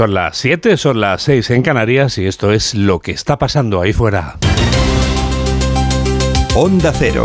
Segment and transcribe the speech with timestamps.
[0.00, 3.82] Son las 7, son las 6 en Canarias y esto es lo que está pasando
[3.82, 4.38] ahí fuera.
[6.62, 7.22] Onda Cero.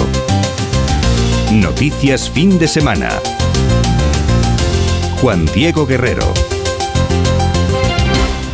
[1.52, 3.10] Noticias fin de semana.
[5.20, 6.24] Juan Diego Guerrero.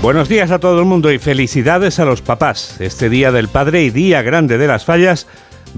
[0.02, 2.82] Buenos días a todo el mundo y felicidades a los papás.
[2.82, 5.28] Este Día del Padre y Día Grande de las Fallas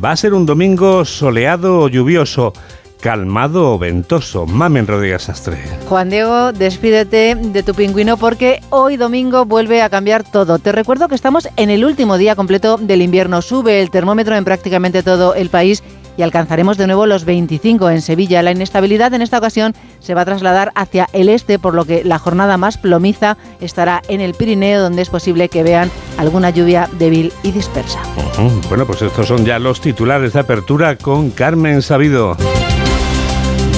[0.02, 2.54] va a ser un domingo soleado o lluvioso
[3.04, 4.46] calmado o ventoso.
[4.46, 5.58] Mamen Rodríguez Astre.
[5.90, 10.58] Juan Diego, despídete de tu pingüino porque hoy domingo vuelve a cambiar todo.
[10.58, 13.42] Te recuerdo que estamos en el último día completo del invierno.
[13.42, 15.84] Sube el termómetro en prácticamente todo el país
[16.16, 18.42] y alcanzaremos de nuevo los 25 en Sevilla.
[18.42, 22.06] La inestabilidad en esta ocasión se va a trasladar hacia el este, por lo que
[22.06, 26.88] la jornada más plomiza estará en el Pirineo, donde es posible que vean alguna lluvia
[27.00, 28.00] débil y dispersa.
[28.70, 32.38] Bueno, pues estos son ya los titulares de apertura con Carmen Sabido.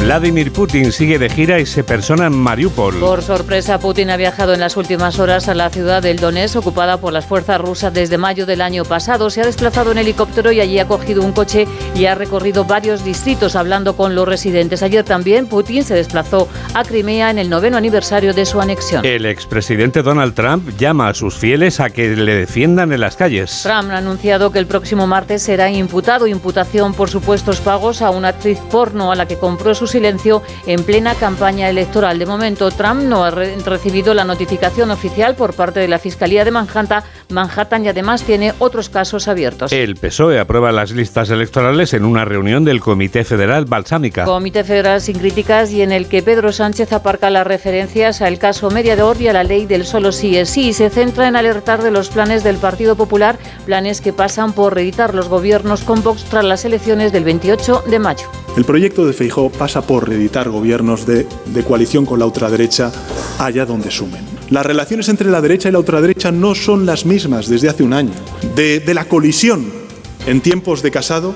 [0.06, 2.94] Vladimir Putin sigue de gira y se persona en Mariupol.
[3.00, 6.98] Por sorpresa, Putin ha viajado en las últimas horas a la ciudad del Donetsk, ocupada
[6.98, 9.32] por las fuerzas rusas desde mayo del año pasado.
[9.32, 13.04] Se ha desplazado en helicóptero y allí ha cogido un coche y ha recorrido varios
[13.04, 14.84] distritos hablando con los residentes.
[14.84, 19.04] Ayer también Putin se desplazó a Crimea en el noveno aniversario de su anexión.
[19.04, 23.62] El expresidente Donald Trump llama a sus fieles a que le defiendan en las calles.
[23.64, 28.28] Trump ha anunciado que el próximo martes será imputado imputación por supuestos pagos a una
[28.28, 32.20] actriz porno a la que compró sus silencio en plena campaña electoral.
[32.20, 36.52] De momento, Trump no ha recibido la notificación oficial por parte de la Fiscalía de
[36.52, 39.72] Manhattan, Manhattan y además tiene otros casos abiertos.
[39.72, 44.26] El PSOE aprueba las listas electorales en una reunión del Comité Federal Balsámica.
[44.26, 48.70] Comité Federal sin críticas y en el que Pedro Sánchez aparca las referencias al caso
[48.70, 51.82] Mediador y a la ley del solo sí es sí y se centra en alertar
[51.84, 56.26] de los planes del Partido Popular, planes que pasan por reeditar los gobiernos con Vox
[56.26, 58.28] tras las elecciones del 28 de mayo.
[58.58, 61.26] El proyecto de Feijó pasa por reeditar gobiernos de,
[61.68, 62.92] coalición con la ultraderecha
[63.40, 64.24] allá donde sumen.
[64.50, 67.94] Las relaciones entre la derecha y la ultraderecha no son las mismas desde hace un
[67.94, 68.12] año.
[68.56, 69.66] De la colisión
[70.28, 71.34] en tiempos de Casado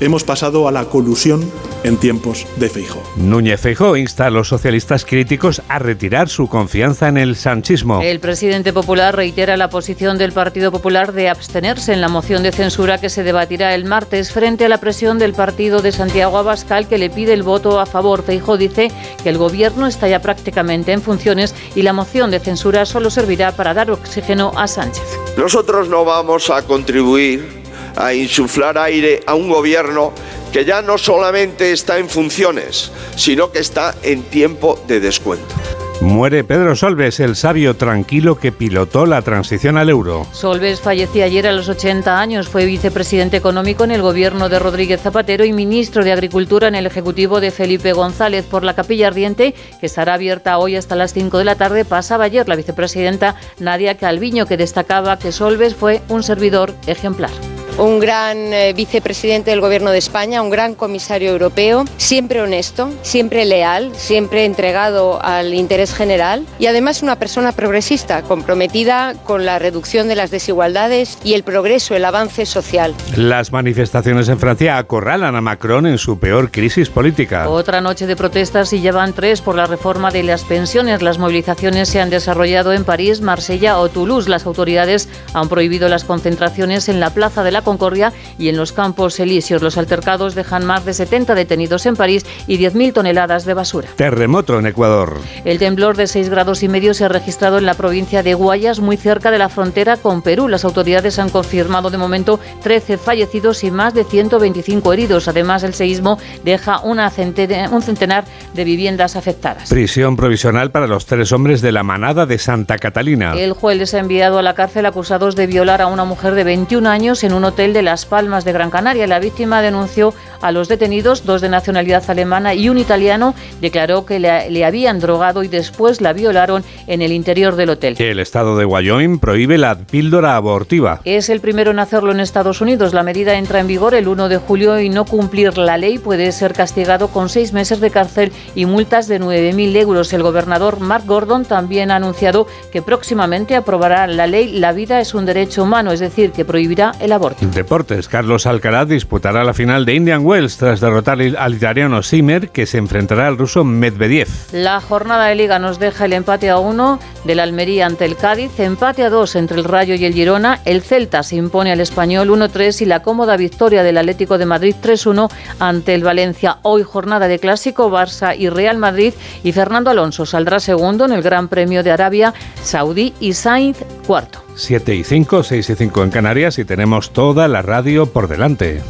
[0.00, 1.50] hemos pasado a la colusión
[1.84, 3.02] en tiempos de Feijó.
[3.16, 8.02] Núñez Feijó insta a los socialistas críticos a retirar su confianza en el sanchismo.
[8.02, 12.52] El presidente popular reitera la posición del Partido Popular de abstenerse en la moción de
[12.52, 16.88] censura que se debatirá el martes frente a la presión del partido de Santiago Abascal
[16.88, 18.22] que le pide el voto a favor.
[18.22, 18.90] Feijó dice
[19.22, 23.52] que el gobierno está ya prácticamente en funciones y la moción de censura solo servirá
[23.52, 25.04] para dar oxígeno a Sánchez.
[25.36, 27.55] Nosotros no vamos a contribuir
[27.96, 30.12] a insuflar aire a un gobierno
[30.52, 35.54] que ya no solamente está en funciones, sino que está en tiempo de descuento.
[36.00, 40.26] Muere Pedro Solbes, el sabio tranquilo que pilotó la transición al euro.
[40.32, 42.48] Solbes falleció ayer a los 80 años.
[42.48, 46.86] Fue vicepresidente económico en el gobierno de Rodríguez Zapatero y ministro de Agricultura en el
[46.86, 48.44] ejecutivo de Felipe González.
[48.44, 52.24] Por la capilla ardiente, que estará abierta hoy hasta las 5 de la tarde, pasaba
[52.24, 57.30] ayer la vicepresidenta Nadia Calviño, que destacaba que Solbes fue un servidor ejemplar
[57.78, 63.44] un gran eh, vicepresidente del Gobierno de España, un gran comisario europeo, siempre honesto, siempre
[63.44, 70.08] leal, siempre entregado al interés general y además una persona progresista, comprometida con la reducción
[70.08, 72.94] de las desigualdades y el progreso, el avance social.
[73.16, 77.48] Las manifestaciones en Francia acorralan a Macron en su peor crisis política.
[77.48, 81.02] Otra noche de protestas y llevan tres por la reforma de las pensiones.
[81.02, 84.30] Las movilizaciones se han desarrollado en París, Marsella o Toulouse.
[84.30, 88.72] Las autoridades han prohibido las concentraciones en la Plaza de la Concordia y en los
[88.72, 89.60] campos elíseos.
[89.60, 93.88] Los altercados dejan más de 70 detenidos en París y 10.000 toneladas de basura.
[93.96, 95.18] Terremoto en Ecuador.
[95.44, 98.78] El temblor de 6 grados y medio se ha registrado en la provincia de Guayas,
[98.78, 100.46] muy cerca de la frontera con Perú.
[100.46, 105.26] Las autoridades han confirmado de momento 13 fallecidos y más de 125 heridos.
[105.26, 108.24] Además, el seísmo deja una centena, un centenar
[108.54, 109.68] de viviendas afectadas.
[109.68, 113.34] Prisión provisional para los tres hombres de la manada de Santa Catalina.
[113.34, 116.44] El juez les ha enviado a la cárcel acusados de violar a una mujer de
[116.44, 119.06] 21 años en un hotel de Las Palmas de Gran Canaria.
[119.06, 120.12] La víctima denunció
[120.42, 125.00] a los detenidos, dos de nacionalidad alemana y un italiano, declaró que le, le, habían
[125.00, 127.96] drogado y después la violaron en el interior del hotel.
[127.98, 131.00] El estado de Wyoming prohíbe la píldora abortiva.
[131.04, 132.92] Es el primero en hacerlo en Estados Unidos.
[132.92, 136.30] La medida entra en vigor el 1 de julio y no cumplir la ley puede
[136.32, 140.12] ser castigado con seis meses de cárcel y multas de 9.000 euros.
[140.12, 145.14] El gobernador Mark Gordon también ha anunciado que próximamente aprobará la ley La vida es
[145.14, 147.45] un derecho humano, es decir, que prohibirá el aborto.
[147.52, 148.08] Deportes.
[148.08, 152.78] Carlos Alcaraz disputará la final de Indian Wells tras derrotar al italiano Simmer, que se
[152.78, 154.28] enfrentará al ruso Medvedev.
[154.52, 158.58] La jornada de liga nos deja el empate a uno del Almería ante el Cádiz,
[158.58, 160.60] empate a dos entre el Rayo y el Girona.
[160.64, 164.76] El Celta se impone al Español 1-3 y la cómoda victoria del Atlético de Madrid
[164.82, 166.58] 3-1 ante el Valencia.
[166.62, 171.22] Hoy jornada de clásico Barça y Real Madrid y Fernando Alonso saldrá segundo en el
[171.22, 174.42] Gran Premio de Arabia Saudí y Sainz cuarto.
[174.54, 178.82] 7 y 5, 6 y 5 en Canarias y tenemos toda la radio por delante.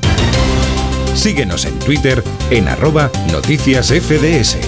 [1.15, 4.59] Síguenos en Twitter en arroba noticias FDS.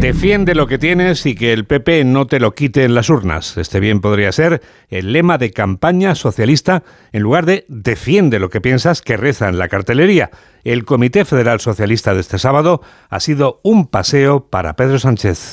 [0.00, 3.58] Defiende lo que tienes y que el PP no te lo quite en las urnas.
[3.58, 6.82] Este bien podría ser el lema de campaña socialista
[7.12, 10.30] en lugar de defiende lo que piensas que reza en la cartelería.
[10.64, 12.80] El Comité Federal Socialista de este sábado
[13.10, 15.50] ha sido un paseo para Pedro Sánchez.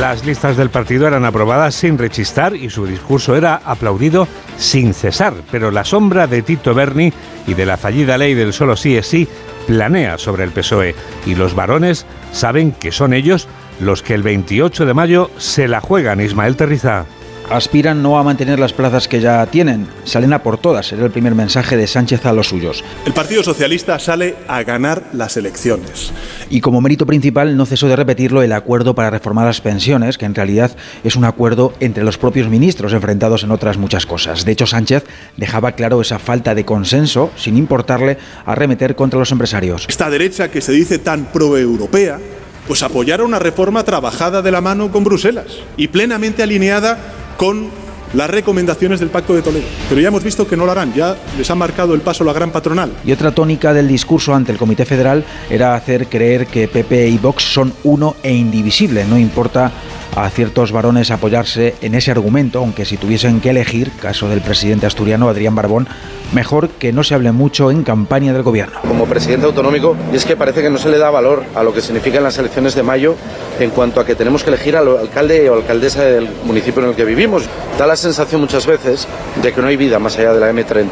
[0.00, 4.26] Las listas del partido eran aprobadas sin rechistar y su discurso era aplaudido
[4.56, 7.12] sin cesar, pero la sombra de Tito Berni
[7.46, 9.28] y de la fallida ley del solo sí es sí
[9.66, 10.94] planea sobre el PSOE
[11.26, 13.46] y los varones saben que son ellos
[13.78, 17.04] los que el 28 de mayo se la juegan Ismael Terriza
[17.50, 21.10] aspiran no a mantener las plazas que ya tienen, salen a por todas, era el
[21.10, 22.84] primer mensaje de Sánchez a los suyos.
[23.04, 26.12] El Partido Socialista sale a ganar las elecciones.
[26.48, 30.26] Y como mérito principal no cesó de repetirlo el acuerdo para reformar las pensiones, que
[30.26, 34.44] en realidad es un acuerdo entre los propios ministros enfrentados en otras muchas cosas.
[34.44, 35.04] De hecho, Sánchez
[35.36, 39.86] dejaba claro esa falta de consenso, sin importarle arremeter contra los empresarios.
[39.88, 42.18] Esta derecha que se dice tan pro-europea,
[42.66, 46.98] pues apoyara una reforma trabajada de la mano con Bruselas y plenamente alineada
[47.40, 47.70] con
[48.12, 49.64] las recomendaciones del Pacto de Toledo.
[49.88, 52.34] Pero ya hemos visto que no lo harán, ya les ha marcado el paso la
[52.34, 52.92] gran patronal.
[53.02, 57.16] Y otra tónica del discurso ante el Comité Federal era hacer creer que PP y
[57.16, 59.72] Vox son uno e indivisible, no importa
[60.16, 64.86] a ciertos varones apoyarse en ese argumento, aunque si tuviesen que elegir, caso del presidente
[64.86, 65.88] asturiano Adrián Barbón,
[66.32, 68.80] mejor que no se hable mucho en campaña del gobierno.
[68.86, 71.72] Como presidente autonómico, y es que parece que no se le da valor a lo
[71.72, 73.16] que significan las elecciones de mayo
[73.58, 76.94] en cuanto a que tenemos que elegir al alcalde o alcaldesa del municipio en el
[76.94, 77.44] que vivimos.
[77.78, 79.06] Da la sensación muchas veces
[79.42, 80.86] de que no hay vida más allá de la M30.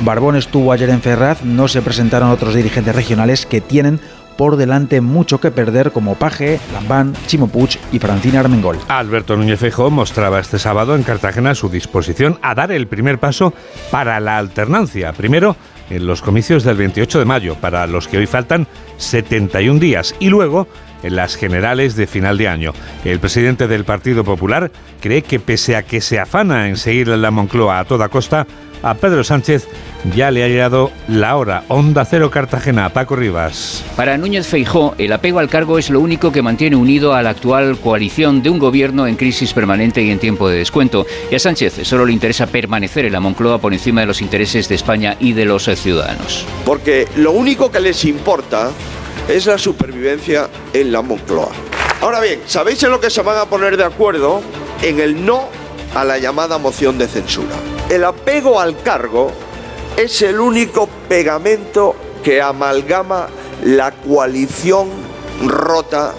[0.00, 4.00] Barbón estuvo ayer en Ferraz, no se presentaron otros dirigentes regionales que tienen
[4.36, 7.50] por delante mucho que perder como Paje, Lambán, Chimo
[7.92, 8.78] y Francina Armengol.
[8.88, 13.52] Alberto Núñez Feijóo mostraba este sábado en Cartagena su disposición a dar el primer paso
[13.90, 15.12] para la alternancia.
[15.12, 15.56] Primero,
[15.90, 18.66] en los comicios del 28 de mayo, para los que hoy faltan
[18.96, 20.66] 71 días, y luego
[21.02, 22.72] en las generales de final de año.
[23.04, 24.70] El presidente del Partido Popular
[25.00, 28.46] cree que pese a que se afana en seguir la Moncloa a toda costa,
[28.84, 29.66] a Pedro Sánchez
[30.14, 31.64] ya le ha llegado la hora.
[31.68, 33.82] Onda Cero Cartagena, Paco Rivas.
[33.96, 37.30] Para Núñez Feijó, el apego al cargo es lo único que mantiene unido a la
[37.30, 41.06] actual coalición de un gobierno en crisis permanente y en tiempo de descuento.
[41.30, 44.68] Y a Sánchez solo le interesa permanecer en la Moncloa por encima de los intereses
[44.68, 46.44] de España y de los ciudadanos.
[46.66, 48.70] Porque lo único que les importa
[49.28, 51.52] es la supervivencia en la Moncloa.
[52.02, 54.42] Ahora bien, ¿sabéis en lo que se van a poner de acuerdo?
[54.82, 55.48] En el no
[55.94, 57.54] a la llamada moción de censura.
[57.90, 59.30] El apego al cargo
[59.96, 63.28] es el único pegamento que amalgama
[63.62, 64.88] la coalición
[65.46, 66.14] rota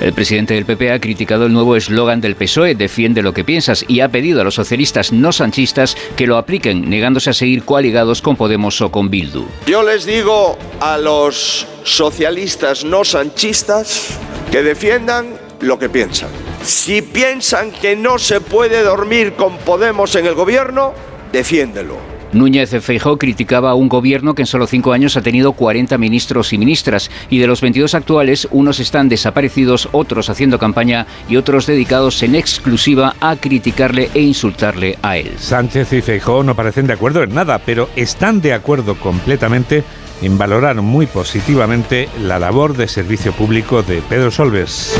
[0.00, 3.84] el presidente del PP ha criticado el nuevo eslogan del PSOE, defiende lo que piensas,
[3.88, 8.22] y ha pedido a los socialistas no sanchistas que lo apliquen, negándose a seguir coaligados
[8.22, 9.46] con Podemos o con Bildu.
[9.66, 14.16] Yo les digo a los socialistas no sanchistas
[14.52, 16.30] que defiendan lo que piensan.
[16.62, 20.94] Si piensan que no se puede dormir con Podemos en el gobierno,
[21.32, 22.18] defiéndelo.
[22.32, 26.52] Núñez Feijó criticaba a un gobierno que en solo cinco años ha tenido 40 ministros
[26.52, 31.66] y ministras y de los 22 actuales, unos están desaparecidos, otros haciendo campaña y otros
[31.66, 35.32] dedicados en exclusiva a criticarle e insultarle a él.
[35.38, 39.82] Sánchez y Feijó no parecen de acuerdo en nada, pero están de acuerdo completamente
[40.20, 44.98] en valorar muy positivamente la labor de servicio público de Pedro Solves.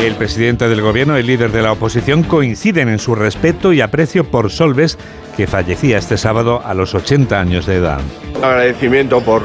[0.00, 3.82] El presidente del gobierno y el líder de la oposición coinciden en su respeto y
[3.82, 4.96] aprecio por Solves,
[5.36, 8.00] que fallecía este sábado a los 80 años de edad.
[8.42, 9.42] Agradecimiento por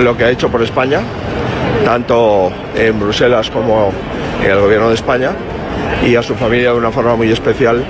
[0.00, 1.00] lo que ha hecho por España,
[1.84, 3.92] tanto en Bruselas como
[4.44, 5.32] en el gobierno de España,
[6.06, 7.84] y a su familia de una forma muy especial,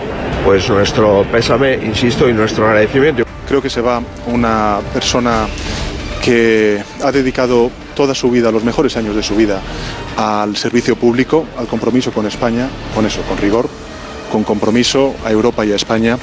[0.47, 3.25] pues nuestro pésame, insisto, y nuestro agradecimiento.
[3.47, 5.47] Creo que se va una persona
[6.25, 9.61] que ha dedicado toda su vida, los mejores años de su vida,
[10.19, 13.69] al servicio público, al compromiso con España, con eso, con rigor,
[14.33, 16.19] con compromiso a Europa y a España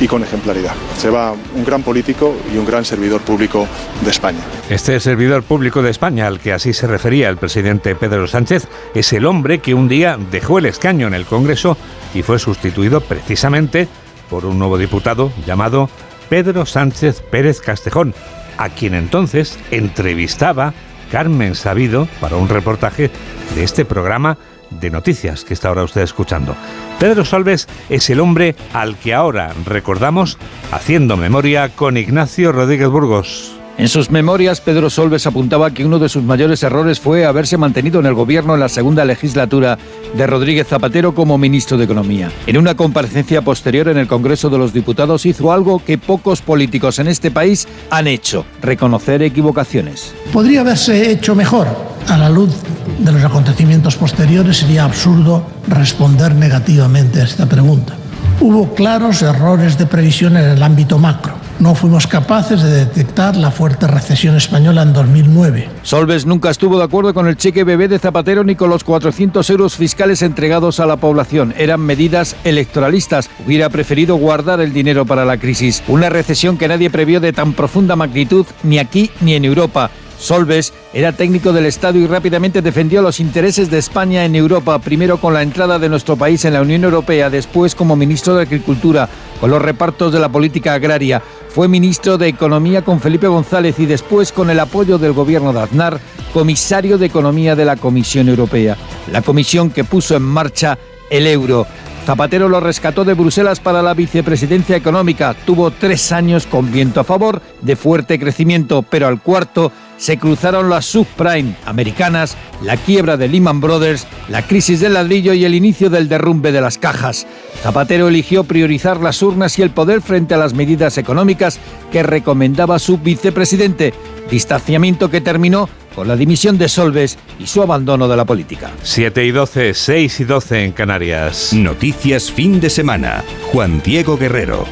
[0.00, 0.72] y con ejemplaridad.
[0.96, 3.66] Se va un gran político y un gran servidor público
[4.02, 4.38] de España.
[4.70, 9.12] Este servidor público de España, al que así se refería el presidente Pedro Sánchez, es
[9.12, 11.76] el hombre que un día dejó el escaño en el Congreso
[12.14, 13.88] y fue sustituido precisamente
[14.30, 15.90] por un nuevo diputado llamado
[16.28, 18.14] Pedro Sánchez Pérez Castejón,
[18.58, 20.72] a quien entonces entrevistaba
[21.10, 23.10] Carmen Sabido para un reportaje
[23.54, 24.38] de este programa
[24.70, 26.54] de noticias que está ahora usted escuchando.
[26.98, 30.38] Pedro Solves es el hombre al que ahora recordamos
[30.72, 33.59] haciendo memoria con Ignacio Rodríguez Burgos.
[33.80, 37.98] En sus memorias, Pedro Solves apuntaba que uno de sus mayores errores fue haberse mantenido
[37.98, 39.78] en el gobierno en la segunda legislatura
[40.14, 42.30] de Rodríguez Zapatero como ministro de Economía.
[42.46, 46.98] En una comparecencia posterior en el Congreso de los Diputados hizo algo que pocos políticos
[46.98, 50.12] en este país han hecho, reconocer equivocaciones.
[50.30, 51.66] Podría haberse hecho mejor.
[52.06, 52.50] A la luz
[52.98, 57.94] de los acontecimientos posteriores sería absurdo responder negativamente a esta pregunta.
[58.42, 63.50] Hubo claros errores de previsión en el ámbito macro no fuimos capaces de detectar la
[63.50, 65.68] fuerte recesión española en 2009.
[65.82, 69.48] Solves nunca estuvo de acuerdo con el cheque bebé de Zapatero ni con los 400
[69.50, 71.54] euros fiscales entregados a la población.
[71.56, 73.28] Eran medidas electoralistas.
[73.46, 75.82] Hubiera preferido guardar el dinero para la crisis.
[75.86, 79.90] Una recesión que nadie previó de tan profunda magnitud ni aquí ni en Europa.
[80.20, 85.18] Solves era técnico del Estado y rápidamente defendió los intereses de España en Europa, primero
[85.18, 89.08] con la entrada de nuestro país en la Unión Europea, después como ministro de Agricultura,
[89.40, 91.22] con los repartos de la política agraria.
[91.48, 95.60] Fue ministro de Economía con Felipe González y después con el apoyo del gobierno de
[95.60, 95.98] Aznar,
[96.34, 98.76] comisario de Economía de la Comisión Europea,
[99.10, 101.66] la comisión que puso en marcha el euro.
[102.04, 105.34] Zapatero lo rescató de Bruselas para la vicepresidencia económica.
[105.44, 109.70] Tuvo tres años con viento a favor, de fuerte crecimiento, pero al cuarto
[110.00, 115.44] se cruzaron las subprime americanas, la quiebra de Lehman Brothers, la crisis del ladrillo y
[115.44, 117.26] el inicio del derrumbe de las cajas.
[117.62, 121.60] Zapatero eligió priorizar las urnas y el poder frente a las medidas económicas
[121.92, 123.92] que recomendaba su vicepresidente,
[124.30, 128.70] distanciamiento que terminó con la dimisión de Solves y su abandono de la política.
[128.82, 131.52] 7 y 12, 6 y 12 en Canarias.
[131.52, 133.22] Noticias fin de semana.
[133.52, 134.66] Juan Diego Guerrero.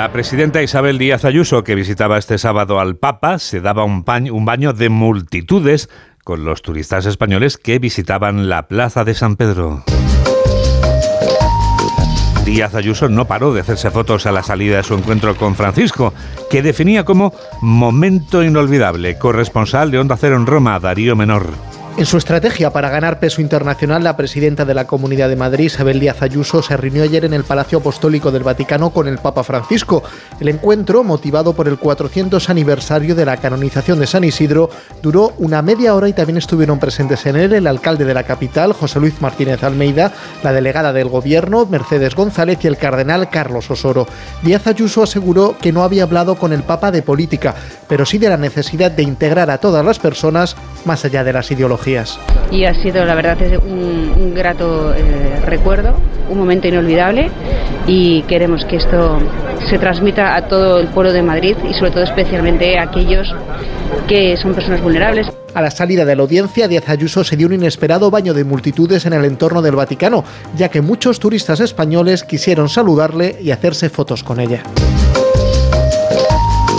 [0.00, 4.72] La presidenta Isabel Díaz Ayuso, que visitaba este sábado al Papa, se daba un, baño
[4.72, 5.90] de multitudes
[6.24, 9.84] con los turistas españoles que visitaban la Plaza de San Pedro.
[12.46, 16.14] Díaz Ayuso no paró de hacerse fotos a la salida de su encuentro con Francisco,
[16.48, 19.18] que definía como momento inolvidable.
[19.18, 21.69] Corresponsal de Onda Cero en Roma, Darío Menor.
[21.96, 26.00] En su estrategia para ganar peso internacional, la presidenta de la Comunidad de Madrid, Isabel
[26.00, 30.02] Díaz Ayuso, se reunió ayer en el Palacio Apostólico del Vaticano con el Papa Francisco.
[30.38, 34.70] El encuentro, motivado por el 400 aniversario de la canonización de San Isidro,
[35.02, 38.72] duró una media hora y también estuvieron presentes en él el alcalde de la capital,
[38.72, 44.06] José Luis Martínez Almeida, la delegada del gobierno, Mercedes González, y el cardenal Carlos Osoro.
[44.42, 47.54] Díaz Ayuso aseguró que no había hablado con el Papa de política,
[47.88, 50.56] pero sí de la necesidad de integrar a todas las personas
[50.86, 51.79] más allá de las ideologías.
[52.50, 55.94] Y ha sido, la verdad, un, un grato eh, recuerdo,
[56.28, 57.30] un momento inolvidable
[57.86, 59.18] y queremos que esto
[59.68, 63.34] se transmita a todo el pueblo de Madrid y sobre todo especialmente a aquellos
[64.08, 65.28] que son personas vulnerables.
[65.54, 69.04] A la salida de la audiencia, Díaz Ayuso se dio un inesperado baño de multitudes
[69.06, 70.24] en el entorno del Vaticano,
[70.56, 74.62] ya que muchos turistas españoles quisieron saludarle y hacerse fotos con ella.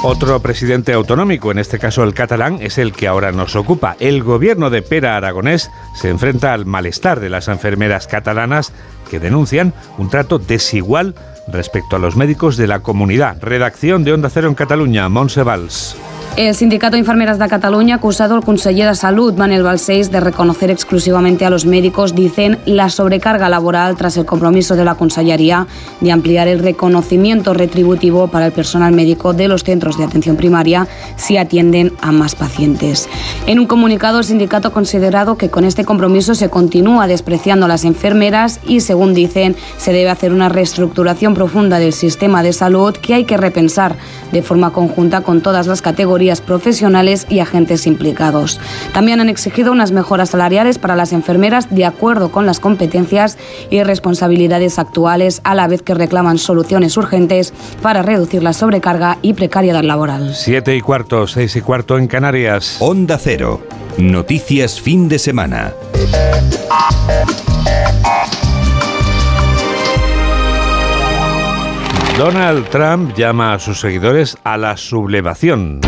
[0.03, 3.95] Otro presidente autonómico, en este caso el catalán, es el que ahora nos ocupa.
[3.99, 8.73] El gobierno de Pera Aragonés se enfrenta al malestar de las enfermeras catalanas
[9.11, 11.13] que denuncian un trato desigual
[11.47, 13.37] respecto a los médicos de la comunidad.
[13.41, 15.95] Redacción de Onda Cero en Cataluña, Montse Valls.
[16.37, 20.21] El Sindicato de Enfermeras de Cataluña ha acusado al conseller de Salud, Manuel Balseis, de
[20.21, 25.67] reconocer exclusivamente a los médicos, dicen, la sobrecarga laboral tras el compromiso de la Consellería
[25.99, 30.87] de ampliar el reconocimiento retributivo para el personal médico de los centros de atención primaria
[31.17, 33.09] si atienden a más pacientes.
[33.45, 37.69] En un comunicado, el sindicato ha considerado que con este compromiso se continúa despreciando a
[37.69, 42.95] las enfermeras y, según dicen, se debe hacer una reestructuración profunda del sistema de salud
[42.95, 43.97] que hay que repensar
[44.31, 48.59] de forma conjunta con todas las categorías profesionales y agentes implicados.
[48.93, 53.37] También han exigido unas mejoras salariales para las enfermeras de acuerdo con las competencias
[53.69, 59.33] y responsabilidades actuales, a la vez que reclaman soluciones urgentes para reducir la sobrecarga y
[59.33, 60.35] precariedad laboral.
[60.35, 62.77] Siete y cuarto, seis y cuarto en Canarias.
[62.79, 63.61] Onda Cero.
[63.97, 65.73] Noticias fin de semana.
[72.17, 75.81] Donald Trump llama a sus seguidores a la sublevación.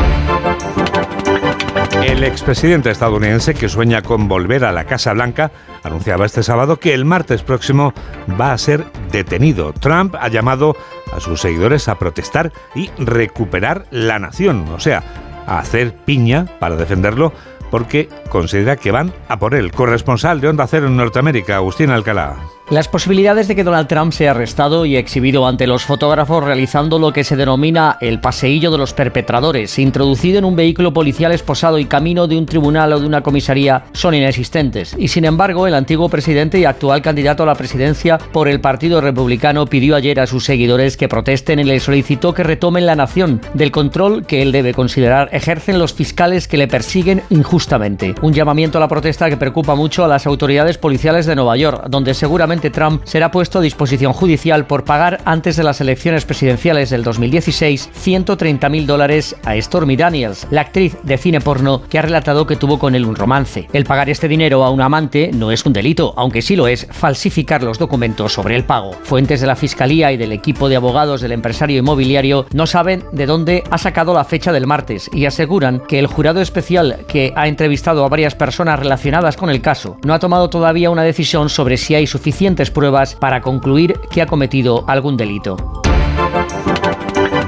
[2.05, 5.51] El expresidente estadounidense que sueña con volver a la Casa Blanca
[5.83, 7.93] anunciaba este sábado que el martes próximo
[8.39, 9.72] va a ser detenido.
[9.72, 10.75] Trump ha llamado
[11.13, 15.01] a sus seguidores a protestar y recuperar la nación, o sea,
[15.48, 17.31] a hacer piña para defenderlo
[17.72, 19.72] porque considera que van a por él.
[19.72, 22.36] Corresponsal de Onda Cero en Norteamérica, Agustín Alcalá.
[22.70, 27.12] Las posibilidades de que Donald Trump sea arrestado y exhibido ante los fotógrafos realizando lo
[27.12, 31.86] que se denomina el paseillo de los perpetradores, introducido en un vehículo policial esposado y
[31.86, 34.96] camino de un tribunal o de una comisaría, son inexistentes.
[34.98, 39.01] Y sin embargo, el antiguo presidente y actual candidato a la presidencia por el Partido
[39.01, 43.41] Republicano pidió ayer a sus seguidores que protesten y le solicitó que retomen la nación
[43.53, 48.15] del control que él debe considerar ejercen los fiscales que le persiguen injustamente.
[48.22, 51.88] Un llamamiento a la protesta que preocupa mucho a las autoridades policiales de Nueva York,
[51.89, 56.89] donde seguramente Trump será puesto a disposición judicial por pagar antes de las elecciones presidenciales
[56.89, 62.03] del 2016 130 mil dólares a Stormy Daniels, la actriz de cine porno que ha
[62.03, 63.67] relatado que tuvo con él un romance.
[63.74, 66.88] El pagar este dinero a un amante no es un delito, aunque sí lo es
[66.91, 68.93] falsificar los documentos sobre el pago.
[69.03, 73.25] Fuentes de la Fiscalía y del equipo de abogados del empresario inmobiliario no saben de
[73.25, 77.48] dónde ha sacado la fecha del martes y aseguran que el jurado especial que ha
[77.48, 81.77] entrevistado a varias personas relacionadas con el caso no ha tomado todavía una decisión sobre
[81.77, 82.43] si hay suficiente
[82.74, 85.56] pruebas para concluir que ha cometido algún delito.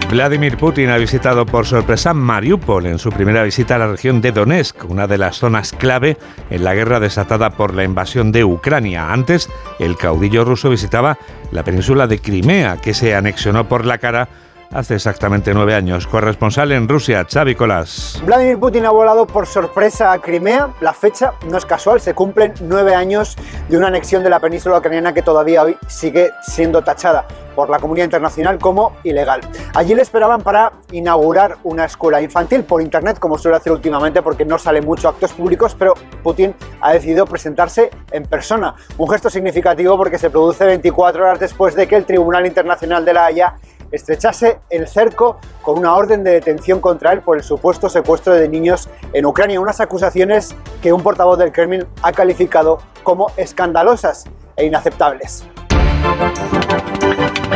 [0.09, 4.31] Vladimir Putin ha visitado por sorpresa Mariupol en su primera visita a la región de
[4.31, 6.17] Donetsk, una de las zonas clave
[6.49, 9.11] en la guerra desatada por la invasión de Ucrania.
[9.11, 9.49] Antes,
[9.79, 11.17] el caudillo ruso visitaba
[11.51, 14.29] la península de Crimea, que se anexionó por la cara
[14.75, 16.05] hace exactamente nueve años.
[16.05, 18.21] Corresponsal en Rusia, Xavi Colás.
[18.25, 20.69] Vladimir Putin ha volado por sorpresa a Crimea.
[20.81, 23.37] La fecha no es casual, se cumplen nueve años
[23.69, 27.79] de una anexión de la península ucraniana que todavía hoy sigue siendo tachada por la
[27.79, 29.39] comunidad internacional como ilegal.
[29.73, 34.43] Allí le esperaban para inaugurar una escuela infantil por internet, como suele hacer últimamente, porque
[34.43, 38.75] no sale mucho actos públicos, pero Putin ha decidido presentarse en persona.
[38.97, 43.13] Un gesto significativo porque se produce 24 horas después de que el Tribunal Internacional de
[43.13, 43.55] la Haya
[43.91, 48.49] estrechase el cerco con una orden de detención contra él por el supuesto secuestro de
[48.49, 54.65] niños en Ucrania, unas acusaciones que un portavoz del Kremlin ha calificado como escandalosas e
[54.65, 55.45] inaceptables.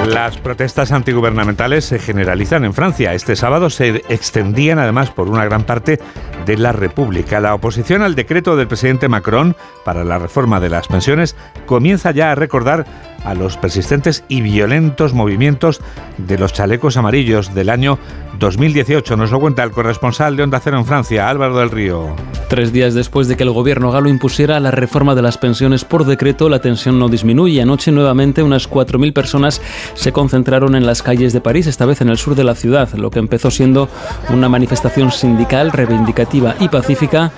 [0.07, 3.13] Las protestas antigubernamentales se generalizan en Francia.
[3.13, 5.99] Este sábado se extendían además por una gran parte
[6.45, 7.39] de la República.
[7.39, 12.31] La oposición al decreto del presidente Macron para la reforma de las pensiones comienza ya
[12.31, 12.85] a recordar
[13.23, 15.81] a los persistentes y violentos movimientos
[16.17, 17.99] de los chalecos amarillos del año
[18.39, 19.17] 2018.
[19.17, 22.15] Nos lo cuenta el corresponsal de Onda Cero en Francia, Álvaro del Río.
[22.47, 26.05] Tres días después de que el gobierno galo impusiera la reforma de las pensiones por
[26.05, 27.61] decreto, la tensión no disminuye.
[27.61, 29.61] Anoche nuevamente unas 4.000 personas
[29.93, 32.89] se concentraron en las calles de París, esta vez en el sur de la ciudad,
[32.93, 33.89] lo que empezó siendo
[34.29, 37.31] una manifestación sindical reivindicativa y pacífica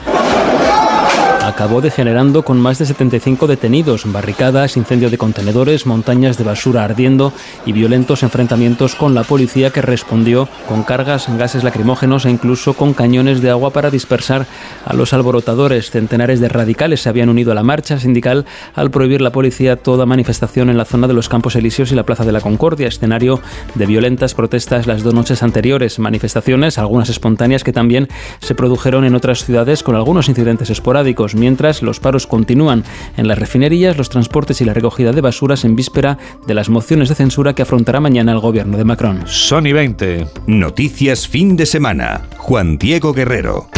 [1.42, 7.34] acabó degenerando con más de 75 detenidos, barricadas, incendio de contenedores, montañas de basura ardiendo
[7.66, 12.94] y violentos enfrentamientos con la policía que respondió con cargas, gases lacrimógenos e incluso con
[12.94, 14.46] cañones de agua para dispersar
[14.86, 15.90] a los alborotadores.
[15.90, 20.06] Centenares de radicales se habían unido a la marcha sindical al prohibir la policía toda
[20.06, 23.42] manifestación en la zona de los Campos Elíseos y la Plaza de la Concordia, escenario
[23.76, 28.08] de violentas protestas las dos noches anteriores, manifestaciones, algunas espontáneas que también
[28.40, 32.84] se produjeron en otras ciudades con algunos incidentes esporádicos mientras los paros continúan
[33.18, 36.18] en las refinerías, los transportes y la recogida de basuras en víspera
[36.48, 39.24] de las mociones de censura que afrontará mañana el gobierno de Macron.
[39.26, 40.28] Sony 20.
[40.48, 42.22] Noticias fin de semana.
[42.38, 43.70] Juan Diego Guerrero.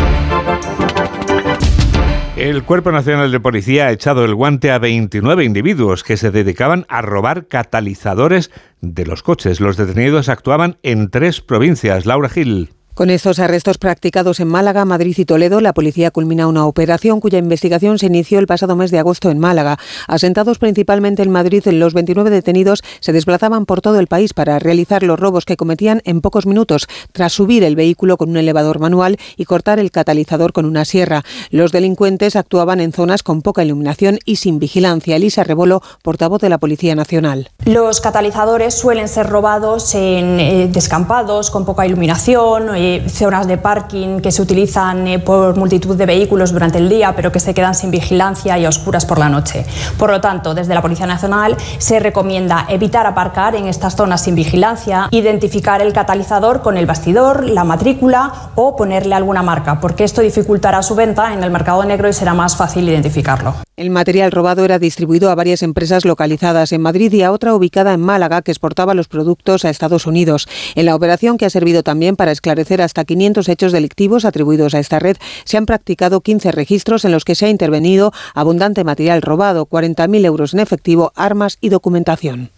[2.35, 6.85] El Cuerpo Nacional de Policía ha echado el guante a 29 individuos que se dedicaban
[6.89, 8.49] a robar catalizadores
[8.81, 9.61] de los coches.
[9.61, 12.05] Los detenidos actuaban en tres provincias.
[12.07, 12.71] Laura Gil.
[12.93, 17.39] Con estos arrestos practicados en Málaga, Madrid y Toledo, la policía culmina una operación cuya
[17.39, 19.79] investigación se inició el pasado mes de agosto en Málaga.
[20.07, 25.01] Asentados principalmente en Madrid, los 29 detenidos se desplazaban por todo el país para realizar
[25.01, 29.17] los robos que cometían en pocos minutos, tras subir el vehículo con un elevador manual
[29.37, 31.23] y cortar el catalizador con una sierra.
[31.49, 35.15] Los delincuentes actuaban en zonas con poca iluminación y sin vigilancia.
[35.15, 37.49] Elisa Rebolo, portavoz de la Policía Nacional.
[37.65, 44.19] Los catalizadores suelen ser robados en eh, descampados, con poca iluminación eh, zonas de parking
[44.19, 47.75] que se utilizan eh, por multitud de vehículos durante el día, pero que se quedan
[47.75, 49.65] sin vigilancia y a oscuras por la noche.
[49.97, 54.35] Por lo tanto, desde la Policía Nacional se recomienda evitar aparcar en estas zonas sin
[54.35, 60.21] vigilancia, identificar el catalizador con el bastidor, la matrícula o ponerle alguna marca, porque esto
[60.21, 63.55] dificultará su venta en el mercado negro y será más fácil identificarlo.
[63.75, 67.93] El material robado era distribuido a varias empresas localizadas en Madrid y a otra ubicada
[67.93, 70.47] en Málaga que exportaba los productos a Estados Unidos.
[70.75, 74.79] En la operación que ha servido también para esclarecer hasta 500 hechos delictivos atribuidos a
[74.79, 79.21] esta red, se han practicado 15 registros en los que se ha intervenido abundante material
[79.21, 82.49] robado, 40.000 euros en efectivo, armas y documentación.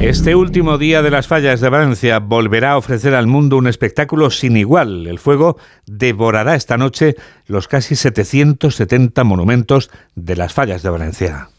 [0.00, 4.30] Este último día de las fallas de Valencia volverá a ofrecer al mundo un espectáculo
[4.30, 5.06] sin igual.
[5.06, 11.50] El fuego devorará esta noche los casi 770 monumentos de las fallas de Valencia.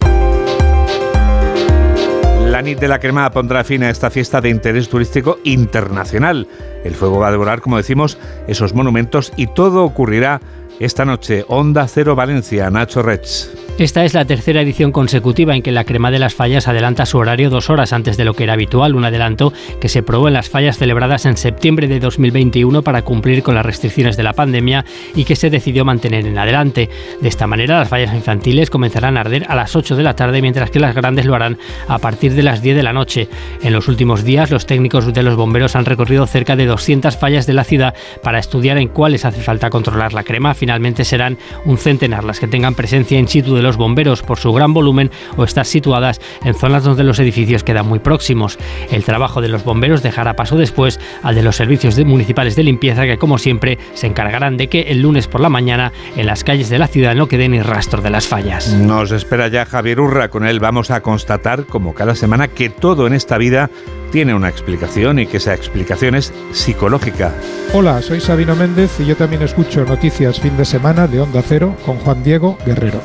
[2.62, 6.48] La NIT de la Crema pondrá fin a esta fiesta de interés turístico internacional.
[6.84, 10.42] El fuego va a devorar, como decimos, esos monumentos y todo ocurrirá
[10.86, 11.46] esta noche.
[11.48, 13.62] Onda Cero Valencia, Nacho Rech.
[13.78, 17.18] Esta es la tercera edición consecutiva en que la Crema de las Fallas adelanta su
[17.18, 20.36] horario dos horas antes de lo que era habitual, un adelanto que se probó en
[20.36, 24.86] las fallas celebradas en septiembre de 2021 para cumplir con las restricciones de la pandemia
[25.16, 26.90] y que se decidió mantener en adelante.
[27.22, 30.44] De esta manera, las fallas infantiles comenzarán a arder a las 8 de la tarde,
[30.44, 33.30] mientras que las grandes lo harán a partir de las 10 de la noche.
[33.64, 37.48] En los últimos días, los técnicos de los bomberos han recorrido cerca de 200 fallas
[37.48, 40.54] de la ciudad para estudiar en cuáles hace falta controlar la crema.
[40.72, 44.54] Finalmente serán un centenar las que tengan presencia in situ de los bomberos por su
[44.54, 48.58] gran volumen o estar situadas en zonas donde los edificios quedan muy próximos.
[48.90, 53.04] El trabajo de los bomberos dejará paso después al de los servicios municipales de limpieza
[53.04, 56.70] que como siempre se encargarán de que el lunes por la mañana en las calles
[56.70, 58.72] de la ciudad no quede ni rastro de las fallas.
[58.72, 63.08] Nos espera ya Javier Urra, con él vamos a constatar como cada semana que todo
[63.08, 63.70] en esta vida
[64.12, 67.34] tiene una explicación y que esa explicación es psicológica.
[67.74, 71.76] Hola, soy Sabino Méndez y yo también escucho Noticias Fin de Semana de Onda Cero
[71.86, 73.02] con Juan Diego Guerrero.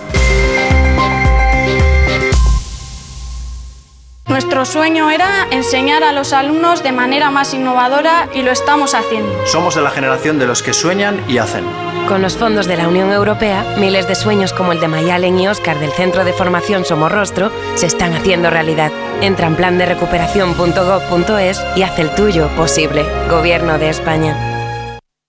[4.57, 9.31] Nuestro sueño era enseñar a los alumnos de manera más innovadora y lo estamos haciendo.
[9.47, 11.63] Somos de la generación de los que sueñan y hacen.
[12.09, 15.47] Con los fondos de la Unión Europea, miles de sueños como el de Mayalen y
[15.47, 18.91] Oscar del Centro de Formación Somorrostro se están haciendo realidad.
[19.21, 23.05] Entra en plan de recuperación.gov.es y haz el tuyo posible.
[23.29, 24.57] Gobierno de España.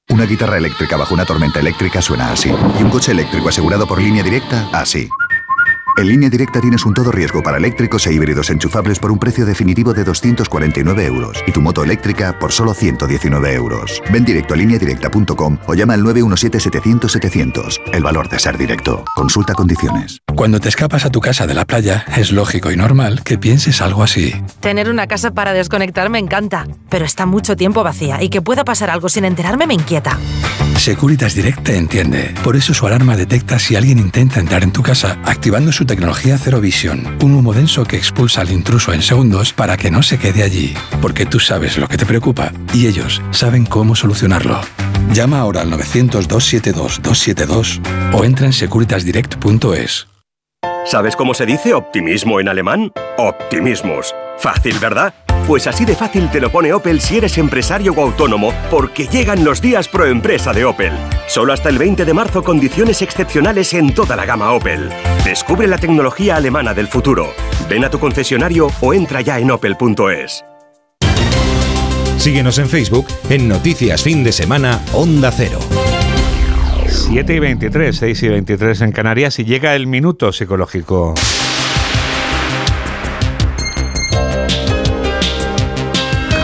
[0.08, 2.50] Una guitarra eléctrica bajo una tormenta eléctrica suena así.
[2.80, 5.10] Y un coche eléctrico asegurado por línea directa, así.
[5.98, 9.48] En línea directa tienes un todo riesgo para eléctricos e híbridos enchufables por un precio
[9.48, 14.04] definitivo de 249 euros y tu moto eléctrica por solo 119 euros.
[14.14, 17.82] Ven directo a lineadirecta.com o llama al 917-700-700.
[17.92, 19.06] El valor de ser directo.
[19.16, 20.22] Consulta condiciones.
[20.36, 23.82] Cuando te escapas a tu casa de la playa, es lógico y normal que pienses
[23.82, 24.36] algo así.
[24.60, 28.64] Tener una casa para desconectar me encanta, pero está mucho tiempo vacía y que pueda
[28.64, 30.20] pasar algo sin enterarme me inquieta.
[30.78, 32.36] Securitas Direct te entiende.
[32.44, 36.38] Por eso su alarma detecta si alguien intenta entrar en tu casa, activando su tecnología
[36.38, 40.20] Zero Vision, un humo denso que expulsa al intruso en segundos para que no se
[40.20, 40.76] quede allí.
[41.02, 44.62] Porque tú sabes lo que te preocupa y ellos saben cómo solucionarlo.
[45.14, 47.82] Llama ahora al 900-272-272
[48.14, 50.08] o entra en securitasdirect.es.
[50.86, 52.92] ¿Sabes cómo se dice optimismo en alemán?
[53.18, 54.14] Optimismus.
[54.38, 55.14] Fácil, ¿verdad?
[55.46, 59.44] Pues así de fácil te lo pone Opel si eres empresario o autónomo, porque llegan
[59.46, 60.94] los días pro empresa de Opel.
[61.28, 64.90] Solo hasta el 20 de marzo condiciones excepcionales en toda la gama Opel.
[65.24, 67.34] Descubre la tecnología alemana del futuro.
[67.70, 70.44] Ven a tu concesionario o entra ya en opel.es.
[72.18, 75.60] Síguenos en Facebook en Noticias Fin de Semana Onda Cero.
[76.88, 81.14] 7 y 23, 6 y 23 en Canarias y llega el minuto psicológico.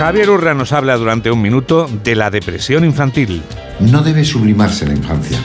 [0.03, 3.41] Javier Urra nos habla durante un minuto de la depresión infantil.
[3.79, 5.37] No debe sublimarse la infancia.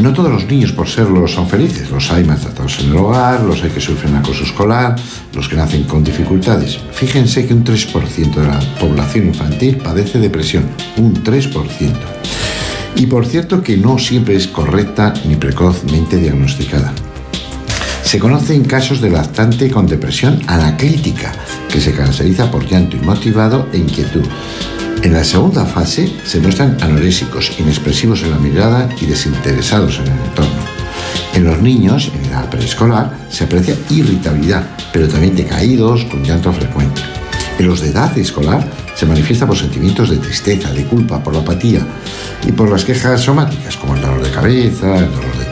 [0.00, 1.88] No todos los niños por serlo son felices.
[1.92, 4.96] Los hay maltratados en el hogar, los hay que sufren acoso escolar,
[5.32, 6.80] los que nacen con dificultades.
[6.94, 10.64] Fíjense que un 3% de la población infantil padece depresión.
[10.96, 11.92] Un 3%.
[12.96, 16.92] Y por cierto que no siempre es correcta ni precozmente diagnosticada.
[18.06, 21.32] Se conocen casos de lactante con depresión anaclítica,
[21.68, 24.24] que se caracteriza por llanto inmotivado e inquietud.
[25.02, 30.24] En la segunda fase se muestran anorésicos, inexpresivos en la mirada y desinteresados en el
[30.24, 30.62] entorno.
[31.34, 37.02] En los niños, en edad preescolar, se aprecia irritabilidad, pero también decaídos con llanto frecuente.
[37.58, 38.64] En los de edad escolar
[38.94, 41.80] se manifiesta por sentimientos de tristeza, de culpa, por la apatía
[42.46, 45.45] y por las quejas somáticas como el dolor de cabeza, el dolor de